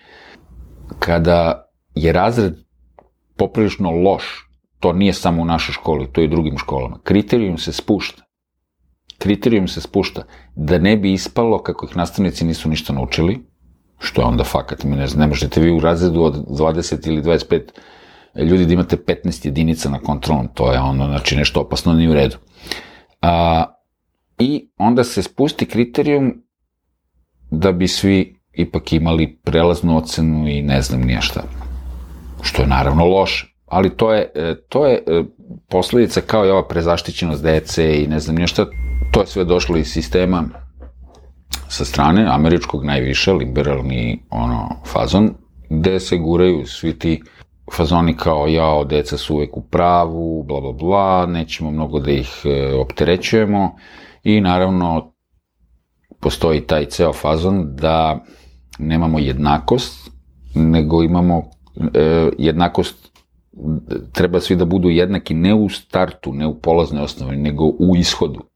kada 0.98 1.68
je 1.94 2.12
razred 2.12 2.55
poprilično 3.37 3.90
loš, 3.90 4.48
to 4.81 4.92
nije 4.92 5.12
samo 5.12 5.42
u 5.42 5.44
našoj 5.44 5.72
školi, 5.72 6.12
to 6.12 6.20
je 6.20 6.25
i 6.25 6.29
u 6.29 6.31
drugim 6.31 6.59
školama, 6.59 6.98
kriterijum 7.03 7.59
se 7.59 7.72
spušta. 7.72 8.22
Kriterijum 9.18 9.68
se 9.68 9.81
spušta 9.81 10.22
da 10.55 10.79
ne 10.79 10.96
bi 10.96 11.12
ispalo 11.12 11.62
kako 11.62 11.87
ih 11.87 11.96
nastavnici 11.96 12.44
nisu 12.44 12.68
ništa 12.68 12.92
naučili, 12.92 13.38
što 13.98 14.22
je 14.22 14.27
onda 14.27 14.44
fakat, 14.44 14.85
ne, 14.85 15.07
ne 15.16 15.27
možete 15.27 15.61
vi 15.61 15.70
u 15.70 15.81
razredu 15.81 16.22
od 16.22 16.35
20 16.48 17.09
ili 17.09 17.22
25 17.22 17.61
ljudi 18.37 18.66
da 18.66 18.73
imate 18.73 18.97
15 18.97 19.47
jedinica 19.47 19.90
na 19.90 19.99
kontrolnom, 19.99 20.49
to 20.55 20.73
je 20.73 20.81
ono, 20.81 21.07
znači 21.07 21.37
nešto 21.37 21.61
opasno 21.61 21.92
nije 21.92 22.11
u 22.11 22.14
redu. 22.14 22.37
A, 23.23 23.64
I 24.38 24.68
onda 24.79 25.05
se 25.05 25.23
spusti 25.23 25.66
kriterijum 25.66 26.42
da 27.51 27.73
bi 27.73 27.88
svi 27.88 28.42
ipak 28.53 28.92
imali 28.92 29.38
prelaznu 29.45 29.97
ocenu 29.97 30.49
i 30.49 30.62
ne 30.62 30.83
znam 30.83 31.01
nije 31.01 31.21
šta. 31.21 31.42
Što 32.42 32.62
je 32.62 32.68
naravno 32.68 33.05
loše. 33.05 33.47
Ali 33.66 33.97
to 33.97 34.12
je, 34.12 34.31
e, 34.35 34.55
to 34.68 34.87
je 34.87 34.95
e, 34.95 35.23
posledica 35.68 36.21
kao 36.21 36.47
i 36.47 36.51
ova 36.51 36.68
prezaštićenost 36.68 37.42
dece 37.42 38.03
i 38.03 38.07
ne 38.07 38.21
znam 38.21 38.37
nije 38.37 38.47
šta. 38.47 38.66
To 39.11 39.21
je 39.21 39.27
sve 39.27 39.45
došlo 39.45 39.77
iz 39.77 39.87
sistema 39.87 40.45
sa 41.68 41.85
strane 41.85 42.27
američkog 42.29 42.85
najviše, 42.85 43.33
liberalni 43.33 44.23
ono, 44.31 44.68
fazon, 44.87 45.35
gde 45.71 46.01
se 46.01 46.16
guraju 46.16 46.66
svi 46.66 46.99
ti 46.99 47.23
fazoni 47.72 48.16
kao 48.16 48.46
jao, 48.46 48.85
deca 48.85 49.16
su 49.16 49.35
uvek 49.35 49.57
u 49.57 49.62
pravu, 49.62 50.42
bla 50.42 50.61
bla 50.61 50.72
bla, 50.72 51.27
nećemo 51.27 51.70
mnogo 51.70 52.01
da 52.01 52.11
ih 52.11 52.42
e, 52.44 52.75
opterećujemo. 52.75 53.77
I 54.25 54.40
naravno 54.40 55.12
postoji 56.20 56.61
taj 56.61 56.87
ceo 56.87 57.12
fazon 57.12 57.77
da 57.77 58.25
nemamo 58.79 59.18
jednakost, 59.18 60.11
nego 60.55 61.03
imamo 61.03 61.42
e, 61.94 62.31
jednakost 62.38 63.12
treba 64.12 64.40
svi 64.40 64.57
da 64.57 64.64
budu 64.64 64.88
jednaki 64.88 65.35
ne 65.35 65.55
u 65.55 65.68
startu, 65.68 66.33
ne 66.33 66.46
u 66.46 66.61
polaznoj 66.61 67.03
osnovi, 67.03 67.37
nego 67.37 67.64
u 67.64 67.96
ishodu 67.96 68.52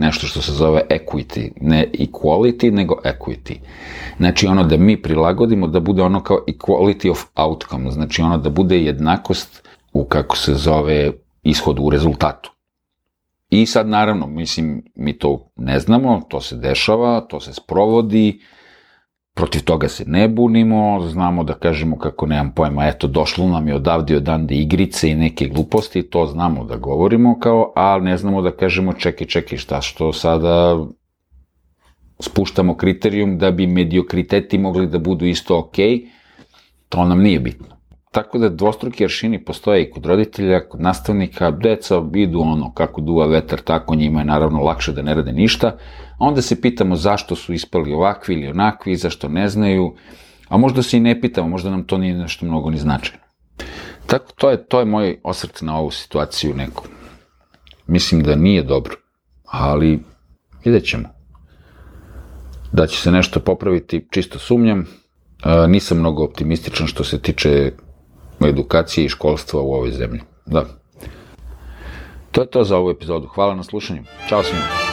nešto 0.00 0.26
što 0.26 0.42
se 0.42 0.52
zove 0.52 0.82
equity, 0.90 1.50
ne 1.60 1.90
equality, 1.92 2.70
nego 2.70 2.94
equity. 3.04 3.56
Znači 4.16 4.46
ono 4.46 4.64
da 4.64 4.76
mi 4.76 5.02
prilagodimo 5.02 5.66
da 5.66 5.80
bude 5.80 6.02
ono 6.02 6.22
kao 6.22 6.44
equality 6.48 7.10
of 7.10 7.24
outcome, 7.36 7.90
znači 7.90 8.22
ono 8.22 8.38
da 8.38 8.50
bude 8.50 8.78
jednakost 8.82 9.68
u 9.92 10.04
kako 10.04 10.36
se 10.36 10.54
zove 10.54 11.12
ishod 11.42 11.78
u 11.80 11.90
rezultatu. 11.90 12.52
I 13.50 13.66
sad 13.66 13.88
naravno, 13.88 14.26
mislim, 14.26 14.84
mi 14.94 15.18
to 15.18 15.50
ne 15.56 15.78
znamo, 15.80 16.22
to 16.28 16.40
se 16.40 16.56
dešava, 16.56 17.20
to 17.20 17.40
se 17.40 17.52
sprovodi, 17.52 18.40
protiv 19.34 19.64
toga 19.64 19.88
se 19.88 20.04
ne 20.06 20.28
bunimo, 20.28 21.00
znamo 21.08 21.44
da 21.44 21.54
kažemo 21.54 21.98
kako 21.98 22.26
nemam 22.26 22.52
pojma, 22.54 22.86
eto, 22.86 23.06
došlo 23.06 23.48
nam 23.48 23.68
je 23.68 23.74
odavde 23.74 24.16
odande 24.16 24.54
igrice 24.54 25.10
i 25.10 25.14
neke 25.14 25.48
gluposti, 25.48 26.02
to 26.02 26.26
znamo 26.26 26.64
da 26.64 26.76
govorimo 26.76 27.38
kao, 27.38 27.72
a 27.76 27.98
ne 27.98 28.16
znamo 28.16 28.42
da 28.42 28.50
kažemo 28.50 28.92
čekaj, 28.92 29.26
čekaj, 29.26 29.58
šta 29.58 29.80
što 29.80 30.12
sada 30.12 30.86
spuštamo 32.20 32.76
kriterijum 32.76 33.38
da 33.38 33.50
bi 33.50 33.66
mediokriteti 33.66 34.58
mogli 34.58 34.86
da 34.86 34.98
budu 34.98 35.26
isto 35.26 35.58
ok, 35.58 35.76
to 36.88 37.04
nam 37.04 37.22
nije 37.22 37.40
bitno. 37.40 37.79
Tako 38.10 38.38
da 38.38 38.48
dvostruki 38.48 39.04
aršini 39.04 39.44
postoje 39.44 39.82
i 39.82 39.90
kod 39.90 40.06
roditelja, 40.06 40.68
kod 40.68 40.80
nastavnika, 40.80 41.50
deca 41.50 42.02
idu 42.14 42.40
ono 42.40 42.72
kako 42.74 43.00
duva 43.00 43.26
vetar, 43.26 43.60
tako 43.60 43.94
njima 43.94 44.20
je 44.20 44.24
naravno 44.24 44.62
lakše 44.62 44.92
da 44.92 45.02
ne 45.02 45.14
rade 45.14 45.32
ništa, 45.32 45.76
onda 46.18 46.42
se 46.42 46.60
pitamo 46.60 46.96
zašto 46.96 47.36
su 47.36 47.52
ispali 47.52 47.92
ovakvi 47.92 48.34
ili 48.34 48.48
onakvi, 48.48 48.96
zašto 48.96 49.28
ne 49.28 49.48
znaju, 49.48 49.94
a 50.48 50.56
možda 50.56 50.82
se 50.82 50.96
i 50.96 51.00
ne 51.00 51.20
pitamo, 51.20 51.48
možda 51.48 51.70
nam 51.70 51.84
to 51.84 51.98
nije 51.98 52.14
nešto 52.14 52.46
mnogo 52.46 52.70
ni 52.70 52.78
značajno. 52.78 53.22
Tako, 54.06 54.32
to 54.36 54.50
je, 54.50 54.64
to 54.64 54.78
je 54.78 54.84
moj 54.84 55.20
osvrt 55.22 55.62
na 55.62 55.78
ovu 55.78 55.90
situaciju 55.90 56.54
neku. 56.54 56.84
Mislim 57.86 58.22
da 58.22 58.34
nije 58.34 58.62
dobro, 58.62 58.94
ali 59.44 60.02
vidjet 60.64 60.84
ćemo. 60.84 61.08
Da 62.72 62.86
će 62.86 63.00
se 63.00 63.10
nešto 63.10 63.40
popraviti, 63.40 64.06
čisto 64.10 64.38
sumnjam. 64.38 64.80
E, 64.80 65.68
nisam 65.68 65.98
mnogo 65.98 66.24
optimističan 66.24 66.86
što 66.86 67.04
se 67.04 67.18
tiče 67.22 67.72
edukacije 68.48 69.04
i 69.04 69.08
školstva 69.08 69.60
u 69.60 69.72
ovoj 69.72 69.90
zemlji. 69.90 70.20
Da. 70.46 70.64
To 72.30 72.40
je 72.40 72.46
to 72.46 72.64
za 72.64 72.76
ovu 72.76 72.90
epizodu. 72.90 73.26
Hvala 73.26 73.54
na 73.54 73.62
slušanju. 73.62 74.02
Ćao 74.28 74.42
svima. 74.42 74.89